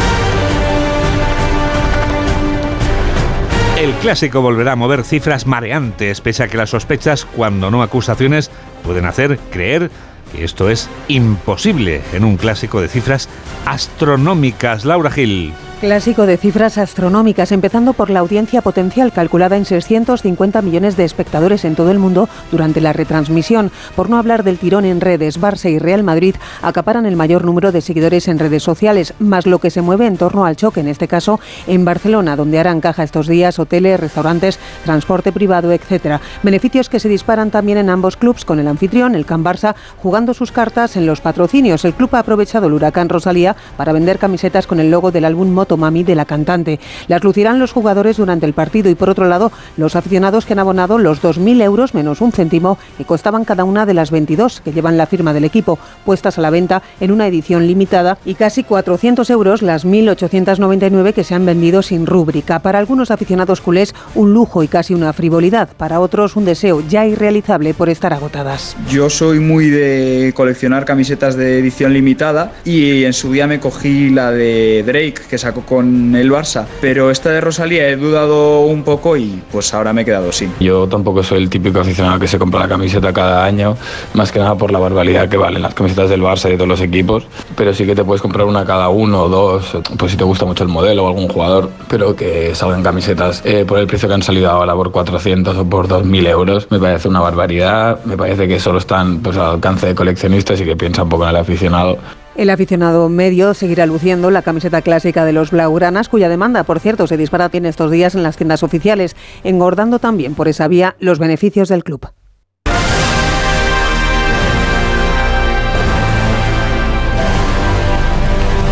[3.80, 8.52] El clásico volverá a mover cifras mareantes, pese a que las sospechas, cuando no acusaciones,
[8.84, 9.92] pueden hacer creer
[10.34, 13.30] que esto es imposible en un clásico de cifras
[13.66, 14.84] astronómicas.
[14.84, 15.54] Laura Gil.
[15.80, 21.64] Clásico de cifras astronómicas, empezando por la audiencia potencial calculada en 650 millones de espectadores
[21.64, 23.72] en todo el mundo durante la retransmisión.
[23.96, 27.72] Por no hablar del tirón en redes, Barça y Real Madrid acaparan el mayor número
[27.72, 30.90] de seguidores en redes sociales, más lo que se mueve en torno al choque, en
[30.90, 36.20] este caso en Barcelona, donde harán caja estos días hoteles, restaurantes, transporte privado, etc.
[36.44, 40.34] Beneficios que se disparan también en ambos clubes, con el anfitrión, el Can Barça, jugando
[40.34, 41.86] sus cartas en los patrocinios.
[41.86, 45.48] El club ha aprovechado el huracán Rosalía para vender camisetas con el logo del álbum
[45.78, 46.80] Mami de la cantante.
[47.08, 50.60] Las lucirán los jugadores durante el partido y por otro lado los aficionados que han
[50.60, 54.72] abonado los 2.000 euros menos un céntimo que costaban cada una de las 22 que
[54.72, 58.64] llevan la firma del equipo, puestas a la venta en una edición limitada y casi
[58.64, 62.60] 400 euros las 1.899 que se han vendido sin rúbrica.
[62.60, 67.06] Para algunos aficionados culés un lujo y casi una frivolidad, para otros un deseo ya
[67.06, 68.76] irrealizable por estar agotadas.
[68.90, 74.10] Yo soy muy de coleccionar camisetas de edición limitada y en su día me cogí
[74.10, 78.62] la de Drake que sacó poco con el Barça, pero esta de Rosalía he dudado
[78.62, 80.54] un poco y pues ahora me he quedado sin.
[80.60, 83.78] Yo tampoco soy el típico aficionado que se compra la camiseta cada año,
[84.14, 86.70] más que nada por la barbaridad que valen las camisetas del Barça y de todos
[86.70, 90.18] los equipos, pero sí que te puedes comprar una cada uno o dos, pues si
[90.18, 93.88] te gusta mucho el modelo o algún jugador, pero que salgan camisetas eh, por el
[93.88, 98.04] precio que han salido ahora por 400 o por 2.000 euros, me parece una barbaridad,
[98.06, 101.32] me parece que solo están pues, al alcance de coleccionistas y que piensan poco en
[101.32, 101.98] el aficionado.
[102.40, 107.06] El aficionado medio seguirá luciendo la camiseta clásica de los Blaugranas, cuya demanda, por cierto,
[107.06, 111.20] se dispara en estos días en las tiendas oficiales, engordando también por esa vía los
[111.20, 112.08] beneficios del club.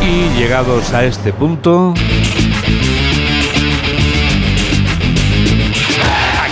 [0.02, 1.94] Y llegados a este punto...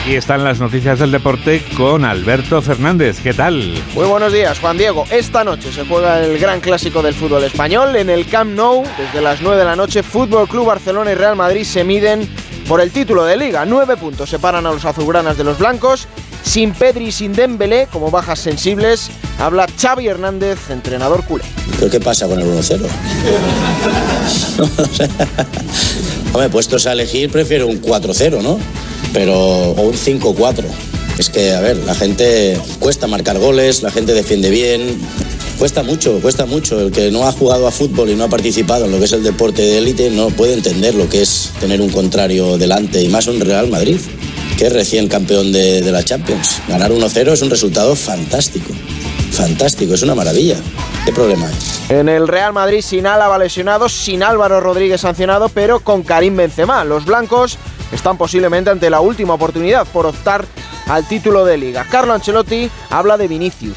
[0.05, 3.21] Aquí están las noticias del deporte con Alberto Fernández.
[3.23, 3.73] ¿Qué tal?
[3.95, 5.03] Muy buenos días, Juan Diego.
[5.09, 8.83] Esta noche se juega el gran clásico del fútbol español en el Camp Nou.
[8.99, 12.29] Desde las 9 de la noche, Fútbol Club Barcelona y Real Madrid se miden
[12.67, 13.65] por el título de liga.
[13.65, 16.07] Nueve puntos separan a los azulgranas de los blancos.
[16.43, 21.45] Sin Pedri y sin Dembélé, como bajas sensibles, habla Xavi Hernández, entrenador culé.
[21.79, 22.87] ¿Pero qué pasa con el 1-0?
[26.31, 28.59] Hombre, puestos a elegir, prefiero un 4-0, ¿no?
[29.15, 30.65] Pero, un 5-4.
[31.17, 34.99] Es que, a ver, la gente cuesta marcar goles, la gente defiende bien.
[35.57, 36.81] Cuesta mucho, cuesta mucho.
[36.81, 39.13] El que no ha jugado a fútbol y no ha participado en lo que es
[39.13, 43.07] el deporte de élite no puede entender lo que es tener un contrario delante y
[43.07, 44.01] más un Real Madrid,
[44.57, 46.61] que es recién campeón de, la Champions.
[46.67, 48.73] Ganar 1-0 es un resultado fantástico.
[49.31, 50.57] Fantástico, es una maravilla.
[51.05, 51.49] ¿Qué problema?
[51.87, 56.83] En el Real Madrid sin Álava lesionado, sin Álvaro Rodríguez sancionado, pero con Karim Benzema.
[56.83, 57.57] Los blancos
[57.91, 60.45] están posiblemente ante la última oportunidad por optar
[60.87, 61.85] al título de liga.
[61.89, 63.75] Carlo Ancelotti habla de Vinicius.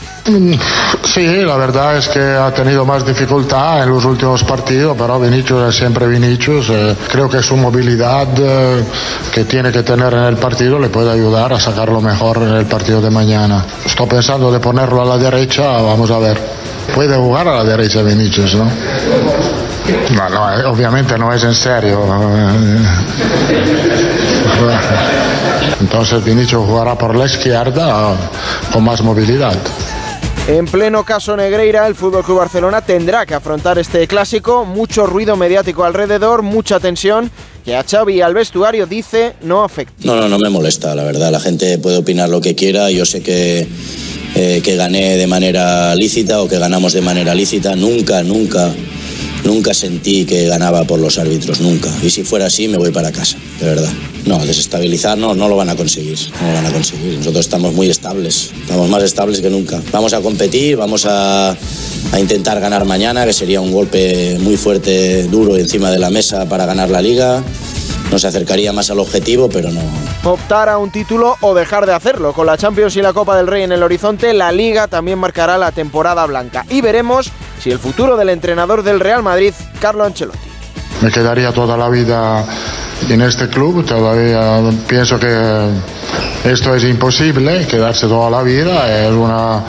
[1.04, 5.68] Sí, la verdad es que ha tenido más dificultad en los últimos partidos, pero Vinicius
[5.70, 6.68] es siempre Vinicius.
[6.70, 8.84] Eh, creo que su movilidad eh,
[9.32, 12.66] que tiene que tener en el partido le puede ayudar a sacarlo mejor en el
[12.66, 13.64] partido de mañana.
[13.84, 16.38] Estoy pensando de ponerlo a la derecha, vamos a ver.
[16.94, 18.70] Puede jugar a la derecha Vinicius, ¿no?
[20.14, 22.04] No, no, eh, obviamente no es en serio.
[25.80, 28.16] Entonces Vinicius jugará por la izquierda
[28.72, 29.56] con más movilidad.
[30.48, 35.84] En pleno caso Negreira, el FC Barcelona tendrá que afrontar este clásico, mucho ruido mediático
[35.84, 37.30] alrededor, mucha tensión
[37.66, 39.92] que a Xavi al vestuario dice no afecta.
[40.04, 41.30] No, no, no me molesta, la verdad.
[41.30, 42.90] La gente puede opinar lo que quiera.
[42.90, 43.68] Yo sé que,
[44.34, 47.76] eh, que gané de manera lícita o que ganamos de manera lícita.
[47.76, 48.72] Nunca, nunca,
[49.44, 51.90] nunca sentí que ganaba por los árbitros, nunca.
[52.02, 53.92] Y si fuera así, me voy para casa, de verdad.
[54.26, 57.14] No, desestabilizar no, no lo van a conseguir, no lo van a conseguir.
[57.18, 59.80] Nosotros estamos muy estables, estamos más estables que nunca.
[59.92, 65.24] Vamos a competir, vamos a, a intentar ganar mañana, que sería un golpe muy fuerte,
[65.24, 67.42] duro encima de la mesa para ganar la liga.
[68.10, 69.80] Nos acercaría más al objetivo, pero no.
[70.24, 72.32] Optar a un título o dejar de hacerlo.
[72.32, 75.58] Con la Champions y la Copa del Rey en el horizonte, la liga también marcará
[75.58, 76.64] la temporada blanca.
[76.70, 77.30] Y veremos
[77.60, 80.38] si el futuro del entrenador del Real Madrid, Carlo Ancelotti.
[81.02, 82.44] Me quedaría toda la vida
[83.08, 85.26] en este club, todavía pienso que
[86.48, 89.62] esto es imposible, quedarse toda la vida, es una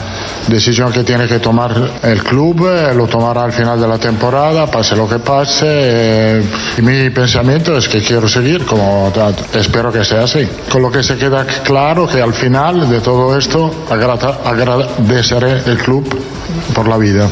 [0.48, 1.72] decisión que tiene que tomar
[2.02, 5.66] el club, eh, lo tomará al final de la temporada, pase lo que pase.
[5.68, 6.44] eh,
[6.78, 9.12] y mi pensamiento es que quiero seguir, como
[9.52, 10.48] espero que sea así.
[10.70, 16.08] Con lo que se queda claro que al final de todo esto agradeceré el club
[16.74, 17.28] por la vida.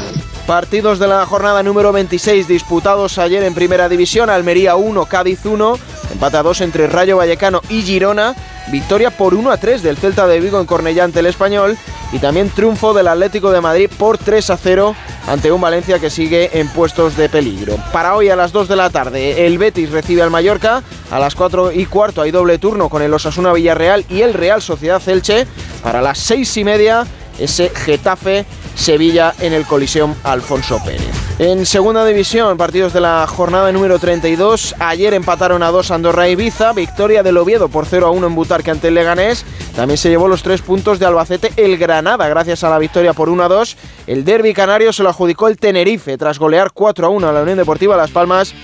[0.47, 5.79] Partidos de la jornada número 26 disputados ayer en Primera División, Almería 1, Cádiz 1,
[6.13, 8.35] empate a 2 entre Rayo Vallecano y Girona,
[8.71, 11.77] victoria por 1 a 3 del Celta de Vigo en Cornellá ante el Español
[12.13, 14.95] y también triunfo del Atlético de Madrid por 3 a 0
[15.27, 17.77] ante un Valencia que sigue en puestos de peligro.
[17.93, 21.35] Para hoy a las 2 de la tarde el Betis recibe al Mallorca, a las
[21.35, 25.47] 4 y cuarto hay doble turno con el Osasuna Villarreal y el Real Sociedad Elche,
[25.83, 27.07] para las 6 y media
[27.39, 28.47] ese Getafe
[28.79, 31.11] Sevilla en el Coliseum Alfonso Pérez.
[31.41, 34.77] En segunda división, partidos de la jornada número 32.
[34.79, 36.73] Ayer empataron a 2 Andorra y Ibiza.
[36.73, 39.45] Victoria del Oviedo por 0 a 1 en Butarque ante el Leganés.
[39.77, 43.29] También se llevó los tres puntos de Albacete el Granada gracias a la victoria por
[43.29, 43.77] 1 a 2.
[44.07, 47.43] El derby canario se lo adjudicó el Tenerife tras golear 4 a 1 a la
[47.43, 48.55] Unión Deportiva Las Palmas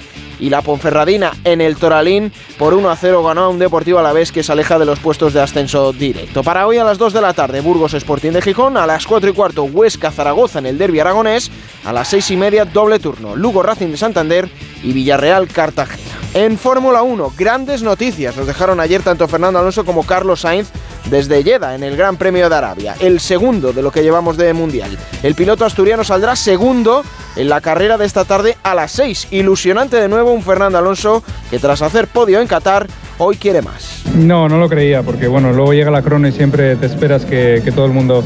[0.45, 4.03] y la Ponferradina en el Toralín por 1 a 0 ganó a un Deportivo a
[4.03, 6.43] la vez que se aleja de los puestos de ascenso directo.
[6.43, 9.31] Para hoy a las 2 de la tarde Burgos Sporting de Gijón, a las 4
[9.31, 11.51] y cuarto Huesca Zaragoza en el derby aragonés,
[11.87, 14.51] a las 6 y media doble turno Lugo Racing de Santander
[14.83, 16.14] y Villarreal Cartagena.
[16.35, 20.69] En Fórmula 1, grandes noticias nos dejaron ayer tanto Fernando Alonso como Carlos Sainz
[21.09, 24.53] desde Jeddah en el Gran Premio de Arabia, el segundo de lo que llevamos de
[24.53, 24.99] Mundial.
[25.23, 27.05] El piloto asturiano saldrá segundo
[27.37, 29.29] en la carrera de esta tarde a las 6.
[29.31, 34.03] Ilusionante de nuevo un Fernando Alonso que tras hacer podio en Qatar hoy quiere más.
[34.17, 37.63] No, no lo creía, porque bueno, luego llega la crono y siempre te esperas que,
[37.65, 38.25] que todo el mundo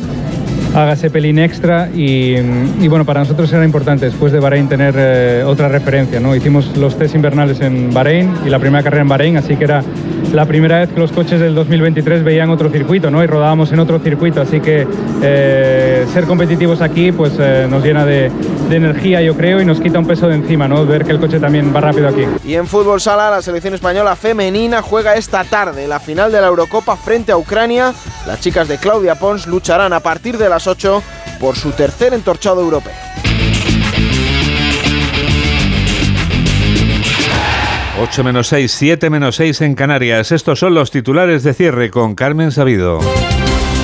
[0.74, 2.36] haga pelín extra y,
[2.80, 6.34] y, bueno, para nosotros era importante después de Bahrein tener eh, otra referencia, ¿no?
[6.34, 9.82] Hicimos los test invernales en Bahrein y la primera carrera en Bahrein, así que era
[10.32, 13.22] la primera vez que los coches del 2023 veían otro circuito, ¿no?
[13.22, 14.86] Y rodábamos en otro circuito, así que
[15.22, 18.30] eh, ser competitivos aquí pues eh, nos llena de,
[18.68, 20.84] de, energía, yo creo, y nos quita un peso de encima, ¿no?
[20.84, 22.24] Ver que el coche también va rápido aquí.
[22.44, 26.48] Y en fútbol sala, la selección española femenina juega esta tarde la final de la
[26.48, 27.92] Eurocopa frente a Ucrania.
[28.26, 31.02] Las chicas de Claudia Pons lucharán a partir de las 8
[31.40, 32.92] por su tercer entorchado europeo.
[38.00, 40.30] ...8 menos 6, 7 menos 6 en Canarias.
[40.30, 43.00] Estos son los titulares de cierre con Carmen Sabido.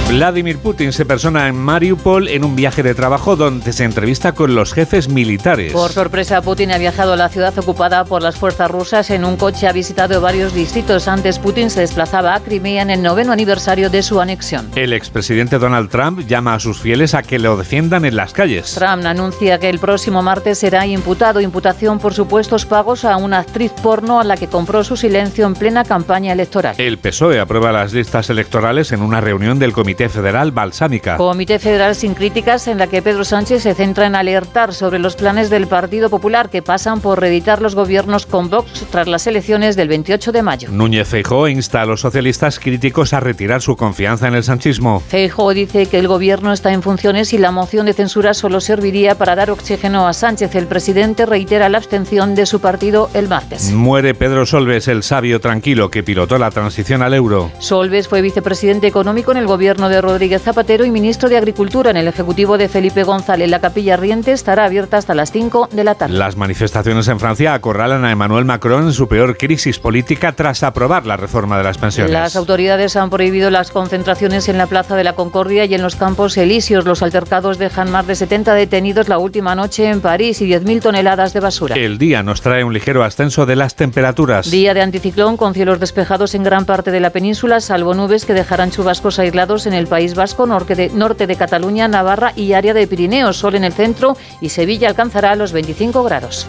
[0.08, 4.54] Vladimir Putin se persona en Mariupol en un viaje de trabajo donde se entrevista con
[4.54, 5.72] los jefes militares.
[5.72, 9.36] Por sorpresa, Putin ha viajado a la ciudad ocupada por las fuerzas rusas en un
[9.36, 9.66] coche.
[9.66, 11.08] Ha visitado varios distritos.
[11.08, 14.70] Antes, Putin se desplazaba a Crimea en el noveno aniversario de su anexión.
[14.76, 18.74] El expresidente Donald Trump llama a sus fieles a que lo defiendan en las calles.
[18.74, 21.40] Trump anuncia que el próximo martes será imputado.
[21.40, 25.54] Imputación por supuestos pagos a una actriz porno a la que compró su silencio en
[25.54, 26.76] plena campaña electoral.
[26.78, 31.16] El PSOE aprueba las listas electorales en una reunión del Comité Federal Balsámica.
[31.16, 35.16] Comité Federal sin críticas en la que Pedro Sánchez se centra en alertar sobre los
[35.16, 39.76] planes del Partido Popular que pasan por reeditar los gobiernos con Vox tras las elecciones
[39.76, 40.68] del 28 de mayo.
[40.70, 45.00] Núñez Feijóo insta a los socialistas críticos a retirar su confianza en el sanchismo.
[45.00, 49.14] Feijóo dice que el gobierno está en funciones y la moción de censura solo serviría
[49.14, 50.54] para dar oxígeno a Sánchez.
[50.54, 53.70] El presidente reitera la abstención de su partido el martes.
[53.72, 57.50] Muere Pedro Solves, el sabio tranquilo que pilotó la transición al euro.
[57.58, 61.96] Solves fue vicepresidente económico en el gobierno de Rodríguez Zapatero y ministro de Agricultura en
[61.96, 63.48] el Ejecutivo de Felipe González.
[63.50, 66.14] La capilla riente estará abierta hasta las 5 de la tarde.
[66.14, 71.06] Las manifestaciones en Francia acorralan a Emmanuel Macron en su peor crisis política tras aprobar
[71.06, 72.12] la reforma de las pensiones.
[72.12, 75.96] Las autoridades han prohibido las concentraciones en la Plaza de la Concordia y en los
[75.96, 76.84] Campos Elíseos.
[76.84, 81.32] Los altercados dejan más de 70 detenidos la última noche en París y 10.000 toneladas
[81.32, 81.76] de basura.
[81.76, 84.50] El día nos trae un ligero ascenso de las temperaturas.
[84.50, 88.34] Día de anticiclón con cielos despejados en gran parte de la península, salvo nubes que
[88.34, 92.74] dejarán chubascos aislados en el País Vasco, norte de, norte de Cataluña, Navarra y área
[92.74, 93.36] de Pirineos.
[93.36, 96.46] Sol en el centro y Sevilla alcanzará los 25 grados.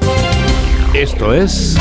[0.93, 1.76] Esto es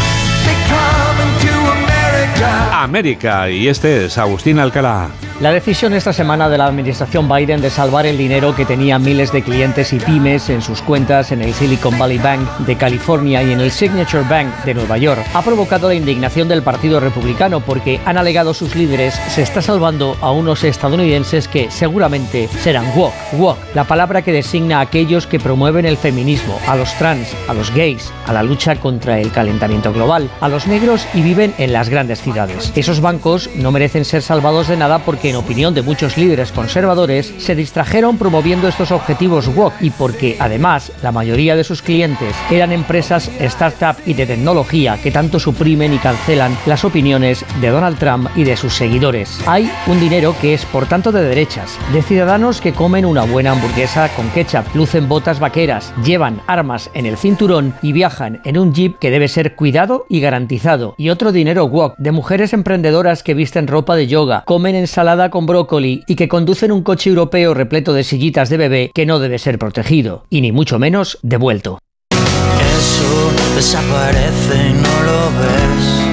[2.84, 5.09] América y este es Agustín Alcalá.
[5.40, 9.32] La decisión esta semana de la administración Biden de salvar el dinero que tenía miles
[9.32, 13.53] de clientes y pymes en sus cuentas en el Silicon Valley Bank de California y
[13.53, 18.01] en el Signature Bank de Nueva York ha provocado la indignación del Partido Republicano porque
[18.05, 23.14] han alegado sus líderes se está salvando a unos estadounidenses que seguramente serán woke.
[23.32, 27.55] Woke, la palabra que designa a aquellos que promueven el feminismo, a los trans, a
[27.55, 31.72] los gays, a la lucha contra el calentamiento global, a los negros y viven en
[31.72, 32.34] las grandes ciudades.
[32.74, 37.32] Esos bancos no merecen ser salvados de nada porque en opinión de muchos líderes conservadores,
[37.39, 42.72] se distrajeron promoviendo estos objetivos woke y porque, además, la mayoría de sus clientes eran
[42.72, 48.28] empresas startup y de tecnología que tanto suprimen y cancelan las opiniones de Donald Trump
[48.35, 49.39] y de sus seguidores.
[49.47, 53.53] Hay un dinero que es, por tanto, de derechas, de ciudadanos que comen una buena
[53.53, 58.74] hamburguesa con ketchup, lucen botas vaqueras, llevan armas en el cinturón y viajan en un
[58.74, 60.95] jeep que debe ser cuidado y garantizado.
[60.99, 65.45] Y otro dinero woke de mujeres emprendedoras que visten ropa de yoga, comen ensalada con
[65.45, 69.39] brócoli y que conducen un coche europeo repleto de sillitas de bebé que no debe
[69.39, 71.79] ser protegido, y ni mucho menos devuelto.
[72.11, 76.05] Eso desaparece y no lo ves.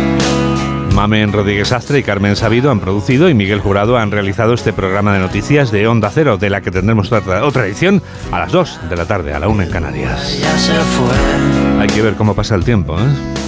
[0.93, 5.13] Mamen Rodríguez Astre y Carmen Sabido han producido y Miguel Jurado han realizado este programa
[5.13, 8.89] de noticias de Onda Cero, de la que tendremos otra, otra edición a las 2
[8.89, 10.39] de la tarde, a la 1 en Canarias.
[10.39, 11.79] Ya se fue.
[11.79, 13.40] Hay que ver cómo pasa el tiempo, ¿eh?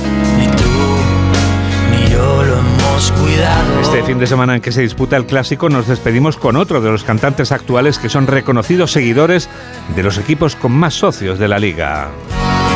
[2.13, 3.81] Ni tú ni yo lo hemos cuidado.
[3.81, 6.91] Este fin de semana en que se disputa el clásico nos despedimos con otro de
[6.91, 9.49] los cantantes actuales que son reconocidos seguidores
[9.95, 12.09] de los equipos con más socios de la liga.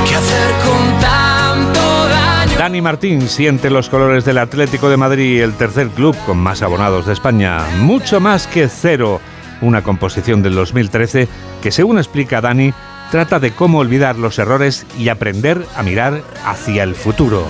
[0.07, 2.57] ¿Qué hacer con tanto daño?
[2.57, 7.05] Dani Martín siente los colores del Atlético de Madrid, el tercer club con más abonados
[7.05, 7.59] de España.
[7.79, 9.21] Mucho más que cero.
[9.59, 11.27] Una composición del 2013
[11.63, 12.73] que, según explica Dani,
[13.11, 17.45] trata de cómo olvidar los errores y aprender a mirar hacia el futuro.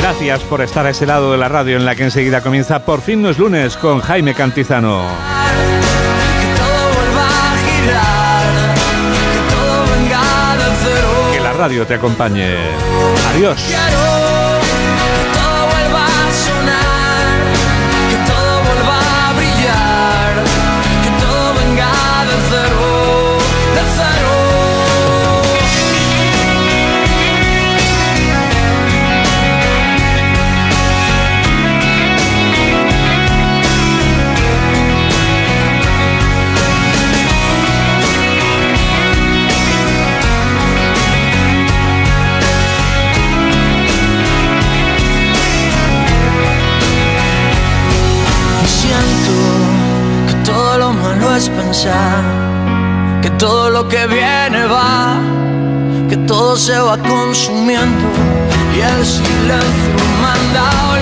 [0.00, 3.00] Gracias por estar a ese lado de la radio en la que enseguida comienza Por
[3.00, 5.04] fin no es lunes con Jaime Cantizano.
[11.32, 12.56] Que la radio te acompañe.
[13.34, 13.62] Adiós.
[51.56, 52.22] pensar
[53.22, 55.18] que todo lo que viene va,
[56.08, 58.06] que todo se va consumiendo
[58.76, 60.95] y el silencio manda.